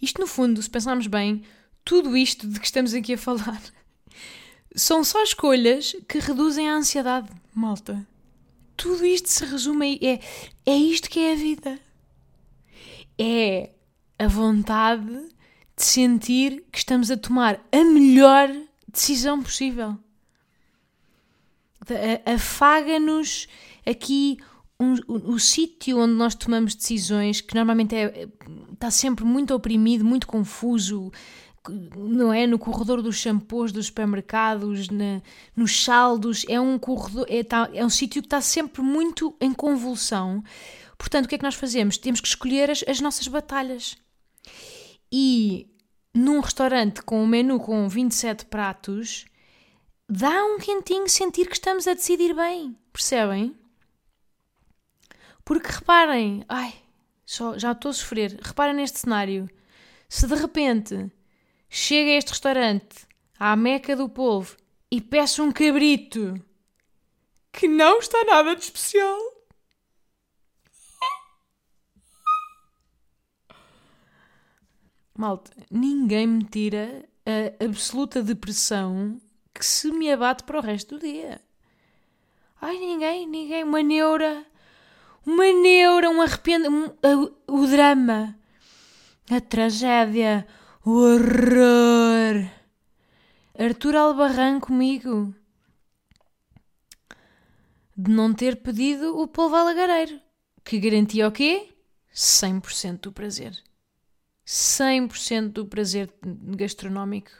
Isto, 0.01 0.19
no 0.19 0.25
fundo, 0.25 0.63
se 0.63 0.69
pensarmos 0.69 1.05
bem, 1.05 1.43
tudo 1.85 2.17
isto 2.17 2.47
de 2.47 2.59
que 2.59 2.65
estamos 2.65 2.91
aqui 2.91 3.13
a 3.13 3.17
falar 3.19 3.61
São 4.75 5.03
só 5.03 5.21
escolhas 5.21 5.95
que 6.09 6.17
reduzem 6.17 6.67
a 6.67 6.73
ansiedade, 6.73 7.29
malta. 7.53 8.03
Tudo 8.75 9.05
isto 9.05 9.29
se 9.29 9.45
resume 9.45 9.99
a. 10.01 10.05
É, 10.07 10.19
é 10.73 10.75
isto 10.75 11.07
que 11.07 11.19
é 11.19 11.33
a 11.33 11.35
vida. 11.35 11.79
É 13.15 13.69
a 14.17 14.27
vontade 14.27 15.32
de 15.75 15.83
sentir 15.83 16.63
que 16.71 16.77
estamos 16.77 17.09
a 17.09 17.17
tomar 17.17 17.59
a 17.71 17.83
melhor 17.83 18.49
decisão 18.87 19.41
possível. 19.41 19.97
Afaga-nos 22.25 23.47
aqui 23.85 24.37
um, 24.79 24.95
o, 25.07 25.33
o 25.33 25.39
sítio 25.39 25.99
onde 25.99 26.13
nós 26.13 26.35
tomamos 26.35 26.75
decisões, 26.75 27.41
que 27.41 27.55
normalmente 27.55 27.95
é, 27.95 28.27
está 28.71 28.91
sempre 28.91 29.25
muito 29.25 29.53
oprimido, 29.53 30.05
muito 30.05 30.27
confuso, 30.27 31.11
não 31.95 32.31
é? 32.33 32.45
No 32.45 32.59
corredor 32.59 33.01
dos 33.01 33.17
shampoos 33.17 33.71
dos 33.71 33.87
supermercados, 33.87 34.89
na, 34.89 35.21
nos 35.55 35.83
saldos, 35.83 36.45
é 36.47 36.59
um 36.59 36.77
corredor, 36.77 37.25
é, 37.29 37.43
tá, 37.43 37.69
é 37.73 37.85
um 37.85 37.89
sítio 37.89 38.21
que 38.21 38.27
está 38.27 38.41
sempre 38.41 38.81
muito 38.81 39.35
em 39.39 39.53
convulsão. 39.53 40.43
Portanto, 40.97 41.25
o 41.25 41.29
que 41.29 41.35
é 41.35 41.37
que 41.37 41.43
nós 41.43 41.55
fazemos? 41.55 41.97
Temos 41.97 42.21
que 42.21 42.27
escolher 42.27 42.69
as, 42.69 42.83
as 42.87 43.01
nossas 43.01 43.27
batalhas. 43.27 43.97
E 45.15 45.71
num 46.11 46.39
restaurante 46.39 47.03
com 47.03 47.21
um 47.21 47.27
menu 47.27 47.59
com 47.59 47.87
27 47.87 48.47
pratos, 48.47 49.25
dá 50.09 50.43
um 50.43 50.57
quentinho 50.57 51.07
sentir 51.07 51.45
que 51.45 51.53
estamos 51.53 51.87
a 51.87 51.93
decidir 51.93 52.33
bem, 52.33 52.75
percebem? 52.91 53.55
Porque 55.45 55.71
reparem, 55.71 56.43
ai, 56.49 56.73
só, 57.23 57.59
já 57.59 57.73
estou 57.73 57.91
a 57.91 57.93
sofrer, 57.93 58.39
reparem 58.41 58.73
neste 58.73 58.97
cenário. 58.97 59.47
Se 60.09 60.25
de 60.25 60.33
repente 60.33 61.11
chega 61.69 62.09
a 62.09 62.15
este 62.15 62.29
restaurante, 62.29 63.05
à 63.37 63.55
meca 63.55 63.95
do 63.95 64.09
polvo, 64.09 64.57
e 64.89 64.99
peço 64.99 65.43
um 65.43 65.51
cabrito 65.51 66.43
que 67.51 67.67
não 67.67 67.99
está 67.99 68.23
nada 68.23 68.55
de 68.55 68.63
especial. 68.63 69.19
Malta, 75.15 75.51
ninguém 75.69 76.25
me 76.25 76.43
tira 76.43 77.07
a 77.25 77.63
absoluta 77.63 78.23
depressão 78.23 79.21
que 79.53 79.65
se 79.65 79.91
me 79.91 80.11
abate 80.11 80.43
para 80.43 80.57
o 80.57 80.61
resto 80.61 80.97
do 80.97 81.01
dia. 81.01 81.39
Ai, 82.59 82.77
ninguém, 82.79 83.27
ninguém, 83.27 83.63
uma 83.63 83.83
neura, 83.83 84.45
uma 85.25 85.45
neura, 85.53 86.09
um 86.09 86.21
arrependimento, 86.21 86.97
um, 87.03 87.31
o 87.47 87.67
drama, 87.67 88.35
a 89.29 89.39
tragédia, 89.39 90.47
o 90.83 90.91
horror. 90.91 92.49
Arthur 93.57 93.95
Albarran 93.95 94.59
comigo. 94.59 95.35
De 97.95 98.09
não 98.09 98.33
ter 98.33 98.55
pedido 98.63 99.15
o 99.19 99.27
polvo 99.27 99.55
alagareiro. 99.55 100.19
Que 100.63 100.79
garantia 100.79 101.27
o 101.27 101.31
quê? 101.31 101.69
100% 102.11 103.01
do 103.01 103.11
prazer. 103.11 103.61
100% 104.45 105.49
do 105.49 105.65
prazer 105.65 106.09
gastronómico. 106.23 107.31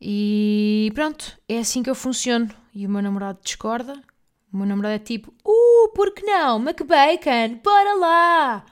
E 0.00 0.90
pronto, 0.94 1.38
é 1.48 1.58
assim 1.58 1.82
que 1.82 1.90
eu 1.90 1.94
funciono. 1.94 2.48
E 2.74 2.86
o 2.86 2.90
meu 2.90 3.02
namorado 3.02 3.38
discorda. 3.42 4.00
O 4.52 4.56
meu 4.56 4.66
namorado 4.66 4.94
é 4.94 4.98
tipo: 4.98 5.32
Uh, 5.44 5.88
por 5.94 6.12
que 6.14 6.24
não? 6.24 6.58
McBacon, 6.60 7.60
bora 7.62 7.94
lá! 7.94 8.66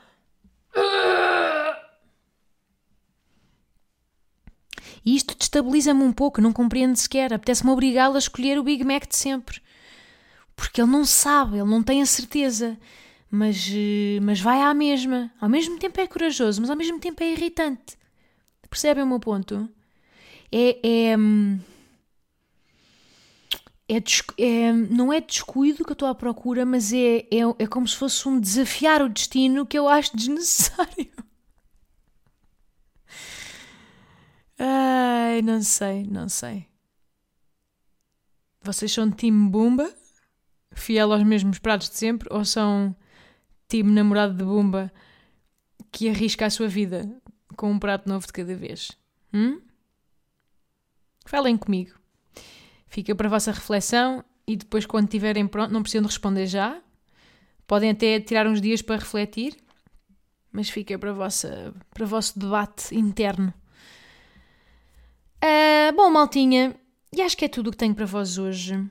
E 5.05 5.15
isto 5.15 5.37
destabiliza-me 5.37 6.03
um 6.03 6.13
pouco, 6.13 6.41
não 6.41 6.53
compreendo 6.53 6.97
sequer. 6.97 7.33
Apetece-me 7.33 7.71
obrigá-lo 7.71 8.17
a 8.17 8.19
escolher 8.19 8.59
o 8.59 8.63
Big 8.63 8.83
Mac 8.85 9.07
de 9.07 9.17
sempre. 9.17 9.61
Porque 10.57 10.81
ele 10.81 10.91
não 10.91 11.05
sabe, 11.05 11.59
ele 11.59 11.69
não 11.69 11.83
tem 11.83 12.01
a 12.01 12.07
certeza. 12.07 12.79
Mas, 13.35 13.69
eh, 13.75 14.21
mas 14.23 14.41
vai 14.41 14.63
à 14.63 14.73
mesma. 14.73 15.29
Ao 15.41 15.49
mesmo 15.49 15.77
tempo 15.77 16.01
é 16.01 16.07
corajoso, 16.07 16.61
mas 16.61 16.71
ao 16.71 16.77
mesmo 16.77 17.01
tempo 17.01 17.21
é 17.21 17.33
irritante. 17.33 17.99
Percebem 18.71 19.03
o 19.03 19.07
meu 19.07 19.19
ponto? 19.19 19.69
É. 20.53 21.11
é 21.11 21.19
hum, 21.19 21.59
é, 23.89 23.97
é, 24.39 24.73
não 24.73 25.13
é 25.13 25.21
descuido 25.21 25.85
que 25.85 25.91
eu 25.91 25.95
estou 25.95 26.07
à 26.09 26.15
procura, 26.15 26.65
mas 26.65 26.93
é, 26.93 27.19
é, 27.23 27.41
é 27.59 27.67
como 27.67 27.89
se 27.89 27.97
fosse 27.97 28.29
um 28.29 28.39
desafiar 28.39 29.03
o 29.03 29.09
destino 29.09 29.67
que 29.67 29.77
eu 29.79 29.89
acho 29.89 30.17
desnecessário. 30.17 31.11
Ai, 34.59 35.43
não 35.43 35.61
sei, 35.61 36.05
não 36.05 36.29
sei. 36.29 36.69
Vocês 38.63 38.93
são 38.93 39.11
time 39.11 39.51
Bumba? 39.51 39.93
Fiel 40.73 41.13
aos 41.13 41.25
mesmos 41.25 41.59
pratos 41.59 41.91
de 41.91 41.97
sempre? 41.97 42.29
Ou 42.33 42.45
são 42.45 42.97
time 43.75 43.91
namorado 43.91 44.35
de 44.35 44.45
Bumba 44.45 44.93
que 45.91 46.09
arrisca 46.09 46.47
a 46.47 46.51
sua 46.51 46.69
vida 46.69 47.11
com 47.57 47.73
um 47.73 47.79
prato 47.79 48.09
novo 48.09 48.25
de 48.25 48.33
cada 48.33 48.55
vez? 48.55 48.93
Hum? 49.33 49.61
Falem 51.27 51.57
comigo. 51.57 51.99
Fica 52.87 53.17
para 53.17 53.27
a 53.27 53.31
vossa 53.31 53.51
reflexão 53.51 54.25
e 54.47 54.55
depois, 54.55 54.87
quando 54.87 55.07
estiverem 55.07 55.49
pronto, 55.49 55.73
não 55.73 55.83
precisam 55.83 56.03
de 56.03 56.09
responder 56.09 56.47
já. 56.47 56.81
Podem 57.67 57.91
até 57.91 58.21
tirar 58.21 58.47
uns 58.47 58.61
dias 58.61 58.81
para 58.81 58.97
refletir, 58.97 59.57
mas 60.53 60.71
fica 60.71 60.97
para, 60.97 61.13
vossa, 61.13 61.75
para 61.93 62.05
o 62.05 62.07
vosso 62.07 62.39
debate 62.39 62.95
interno. 62.95 63.53
Uh, 65.43 65.93
bom, 65.97 66.11
maltinha, 66.11 66.77
e 67.13 67.23
acho 67.23 67.37
que 67.37 67.45
é 67.45 67.49
tudo 67.49 67.69
o 67.69 67.71
que 67.73 67.77
tenho 67.77 67.95
para 67.95 68.07
vós 68.07 68.39
hoje. 68.39 68.89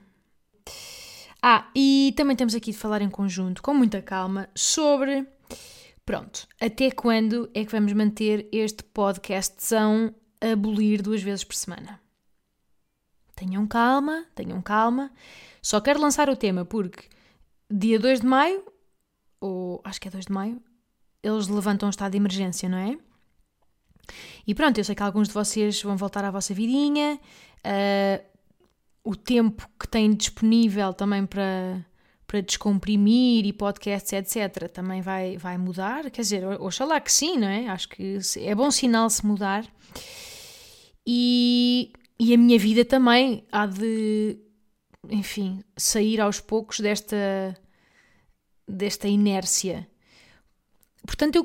Ah, 1.46 1.70
e 1.76 2.14
também 2.16 2.38
temos 2.38 2.56
aqui 2.56 2.72
de 2.72 2.78
falar 2.78 3.02
em 3.02 3.10
conjunto, 3.10 3.62
com 3.62 3.74
muita 3.74 4.02
calma, 4.02 4.48
sobre. 4.56 5.28
Pronto, 6.06 6.48
até 6.58 6.90
quando 6.90 7.52
é 7.54 7.66
que 7.66 7.72
vamos 7.74 7.92
manter 7.92 8.48
este 8.50 8.82
podcastzão 8.82 10.16
a 10.40 10.54
abolir 10.54 11.02
duas 11.02 11.22
vezes 11.22 11.44
por 11.44 11.54
semana? 11.54 12.00
Tenham 13.36 13.68
calma, 13.68 14.26
tenham 14.34 14.62
calma. 14.62 15.12
Só 15.62 15.82
quero 15.82 16.00
lançar 16.00 16.30
o 16.30 16.36
tema 16.38 16.64
porque 16.64 17.10
dia 17.70 18.00
2 18.00 18.22
de 18.22 18.26
maio, 18.26 18.64
ou 19.42 19.82
acho 19.84 20.00
que 20.00 20.08
é 20.08 20.12
2 20.12 20.28
de 20.28 20.32
maio, 20.32 20.62
eles 21.22 21.50
levantam 21.50 21.88
o 21.88 21.90
estado 21.90 22.14
de 22.14 22.18
emergência, 22.20 22.70
não 22.70 22.78
é? 22.78 22.98
E 24.48 24.56
pronto, 24.56 24.78
eu 24.78 24.84
sei 24.86 24.96
que 24.96 25.04
alguns 25.04 25.28
de 25.28 25.34
vocês 25.34 25.82
vão 25.84 25.98
voltar 25.98 26.24
à 26.24 26.32
vossa 26.32 26.54
vidinha, 26.54 27.20
uh, 27.66 28.33
o 29.04 29.16
tempo 29.16 29.68
que 29.80 29.88
têm 29.88 30.14
disponível 30.14 30.94
também 30.94 31.26
para, 31.26 31.86
para 32.26 32.42
descomprimir 32.42 33.46
e 33.46 33.52
podcasts, 33.52 34.14
etc., 34.14 34.70
também 34.70 35.02
vai, 35.02 35.38
vai 35.38 35.58
mudar. 35.58 36.10
Quer 36.10 36.22
dizer, 36.22 36.46
oxalá 36.62 37.00
que 37.02 37.12
sim, 37.12 37.38
não 37.38 37.48
é? 37.48 37.68
Acho 37.68 37.90
que 37.90 38.20
é 38.38 38.56
bom 38.56 38.72
sinal 38.72 39.10
se 39.10 39.26
mudar. 39.26 39.66
E, 41.06 41.92
e 42.18 42.34
a 42.34 42.38
minha 42.38 42.58
vida 42.58 42.86
também 42.86 43.46
há 43.52 43.66
de, 43.66 44.38
enfim, 45.10 45.62
sair 45.76 46.22
aos 46.22 46.40
poucos 46.40 46.80
desta, 46.80 47.58
desta 48.66 49.08
inércia. 49.08 49.88
Portanto, 51.06 51.36
eu, 51.36 51.44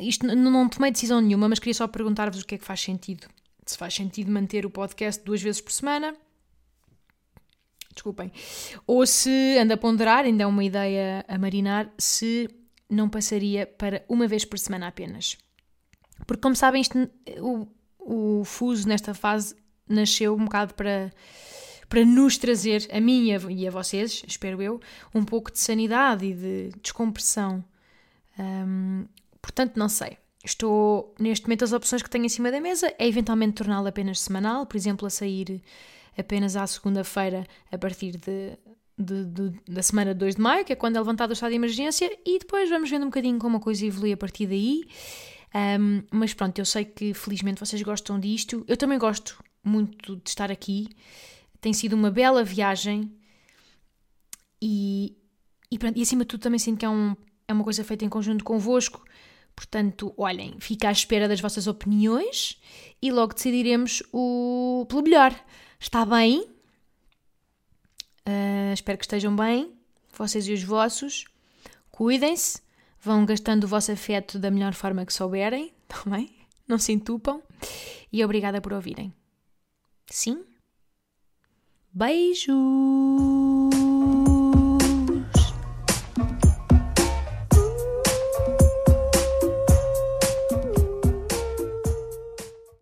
isto 0.00 0.26
não 0.26 0.68
tomei 0.70 0.90
decisão 0.90 1.20
nenhuma, 1.20 1.48
mas 1.48 1.58
queria 1.58 1.74
só 1.74 1.86
perguntar-vos 1.86 2.40
o 2.40 2.46
que 2.46 2.54
é 2.54 2.58
que 2.58 2.64
faz 2.64 2.80
sentido. 2.80 3.28
Se 3.66 3.76
faz 3.76 3.92
sentido 3.92 4.30
manter 4.30 4.64
o 4.64 4.70
podcast 4.70 5.22
duas 5.22 5.42
vezes 5.42 5.60
por 5.60 5.72
semana. 5.72 6.16
Desculpem. 7.96 8.30
Ou 8.86 9.04
se 9.06 9.56
anda 9.58 9.74
a 9.74 9.76
ponderar, 9.76 10.24
ainda 10.24 10.44
é 10.44 10.46
uma 10.46 10.62
ideia 10.62 11.24
a 11.26 11.36
marinar, 11.38 11.90
se 11.98 12.48
não 12.88 13.08
passaria 13.08 13.66
para 13.66 14.04
uma 14.08 14.28
vez 14.28 14.44
por 14.44 14.58
semana 14.58 14.86
apenas. 14.86 15.36
Porque, 16.26 16.42
como 16.42 16.54
sabem, 16.54 16.82
isto, 16.82 17.10
o, 17.40 17.66
o 17.98 18.44
fuso 18.44 18.86
nesta 18.86 19.14
fase 19.14 19.56
nasceu 19.88 20.34
um 20.34 20.44
bocado 20.44 20.74
para, 20.74 21.10
para 21.88 22.04
nos 22.04 22.36
trazer, 22.36 22.86
a 22.92 23.00
mim 23.00 23.30
e 23.50 23.66
a 23.66 23.70
vocês, 23.70 24.22
espero 24.26 24.62
eu, 24.62 24.78
um 25.14 25.24
pouco 25.24 25.50
de 25.50 25.58
sanidade 25.58 26.26
e 26.26 26.34
de 26.34 26.72
descompressão. 26.82 27.64
Portanto, 29.40 29.76
não 29.76 29.88
sei. 29.88 30.18
Estou, 30.44 31.14
neste 31.18 31.46
momento, 31.46 31.64
as 31.64 31.72
opções 31.72 32.02
que 32.02 32.10
tenho 32.10 32.26
em 32.26 32.28
cima 32.28 32.50
da 32.52 32.60
mesa 32.60 32.94
é 32.98 33.08
eventualmente 33.08 33.54
torná-lo 33.54 33.88
apenas 33.88 34.20
semanal, 34.20 34.66
por 34.66 34.76
exemplo, 34.76 35.06
a 35.06 35.10
sair 35.10 35.62
apenas 36.16 36.56
à 36.56 36.66
segunda-feira 36.66 37.46
a 37.70 37.78
partir 37.78 38.12
de, 38.12 38.58
de, 38.98 39.24
de, 39.24 39.60
da 39.68 39.82
semana 39.82 40.14
de 40.14 40.20
2 40.20 40.36
de 40.36 40.40
maio, 40.40 40.64
que 40.64 40.72
é 40.72 40.76
quando 40.76 40.96
é 40.96 40.98
levantado 40.98 41.30
o 41.30 41.32
estado 41.32 41.50
de 41.50 41.56
emergência, 41.56 42.10
e 42.24 42.38
depois 42.38 42.68
vamos 42.68 42.90
vendo 42.90 43.02
um 43.02 43.06
bocadinho 43.06 43.38
como 43.38 43.58
a 43.58 43.60
coisa 43.60 43.84
evolui 43.84 44.12
a 44.12 44.16
partir 44.16 44.46
daí. 44.46 44.84
Um, 45.54 46.02
mas 46.10 46.34
pronto, 46.34 46.58
eu 46.58 46.64
sei 46.64 46.84
que 46.84 47.14
felizmente 47.14 47.60
vocês 47.60 47.80
gostam 47.82 48.18
disto. 48.20 48.64
Eu 48.68 48.76
também 48.76 48.98
gosto 48.98 49.42
muito 49.64 50.16
de 50.16 50.28
estar 50.28 50.50
aqui. 50.50 50.88
Tem 51.60 51.72
sido 51.72 51.94
uma 51.94 52.10
bela 52.10 52.44
viagem 52.44 53.12
e, 54.60 55.16
e, 55.70 55.78
pronto, 55.78 55.98
e 55.98 56.02
acima 56.02 56.24
de 56.24 56.28
tudo 56.28 56.40
também 56.40 56.58
sinto 56.58 56.78
que 56.78 56.84
é 56.84 56.88
um 56.88 57.16
é 57.48 57.52
uma 57.52 57.64
coisa 57.64 57.84
feita 57.84 58.04
em 58.04 58.08
conjunto 58.08 58.44
convosco. 58.44 59.04
Portanto, 59.54 60.12
olhem, 60.16 60.56
fica 60.58 60.88
à 60.88 60.92
espera 60.92 61.28
das 61.28 61.40
vossas 61.40 61.66
opiniões 61.66 62.60
e 63.00 63.10
logo 63.10 63.34
decidiremos 63.34 64.02
o 64.12 64.84
pelo 64.88 65.02
melhor. 65.02 65.34
Está 65.78 66.04
bem. 66.04 66.42
Uh, 68.26 68.72
espero 68.72 68.98
que 68.98 69.04
estejam 69.04 69.34
bem, 69.34 69.72
vocês 70.12 70.46
e 70.48 70.52
os 70.52 70.62
vossos. 70.62 71.24
Cuidem-se, 71.90 72.60
vão 73.00 73.24
gastando 73.24 73.64
o 73.64 73.68
vosso 73.68 73.92
afeto 73.92 74.38
da 74.38 74.50
melhor 74.50 74.74
forma 74.74 75.06
que 75.06 75.12
souberem, 75.12 75.72
também. 75.88 76.34
Tá 76.66 76.72
Não 76.72 76.78
se 76.78 76.90
entupam. 76.90 77.40
E 78.12 78.24
obrigada 78.24 78.60
por 78.60 78.72
ouvirem. 78.72 79.14
Sim? 80.10 80.44
Beijo! 81.92 83.55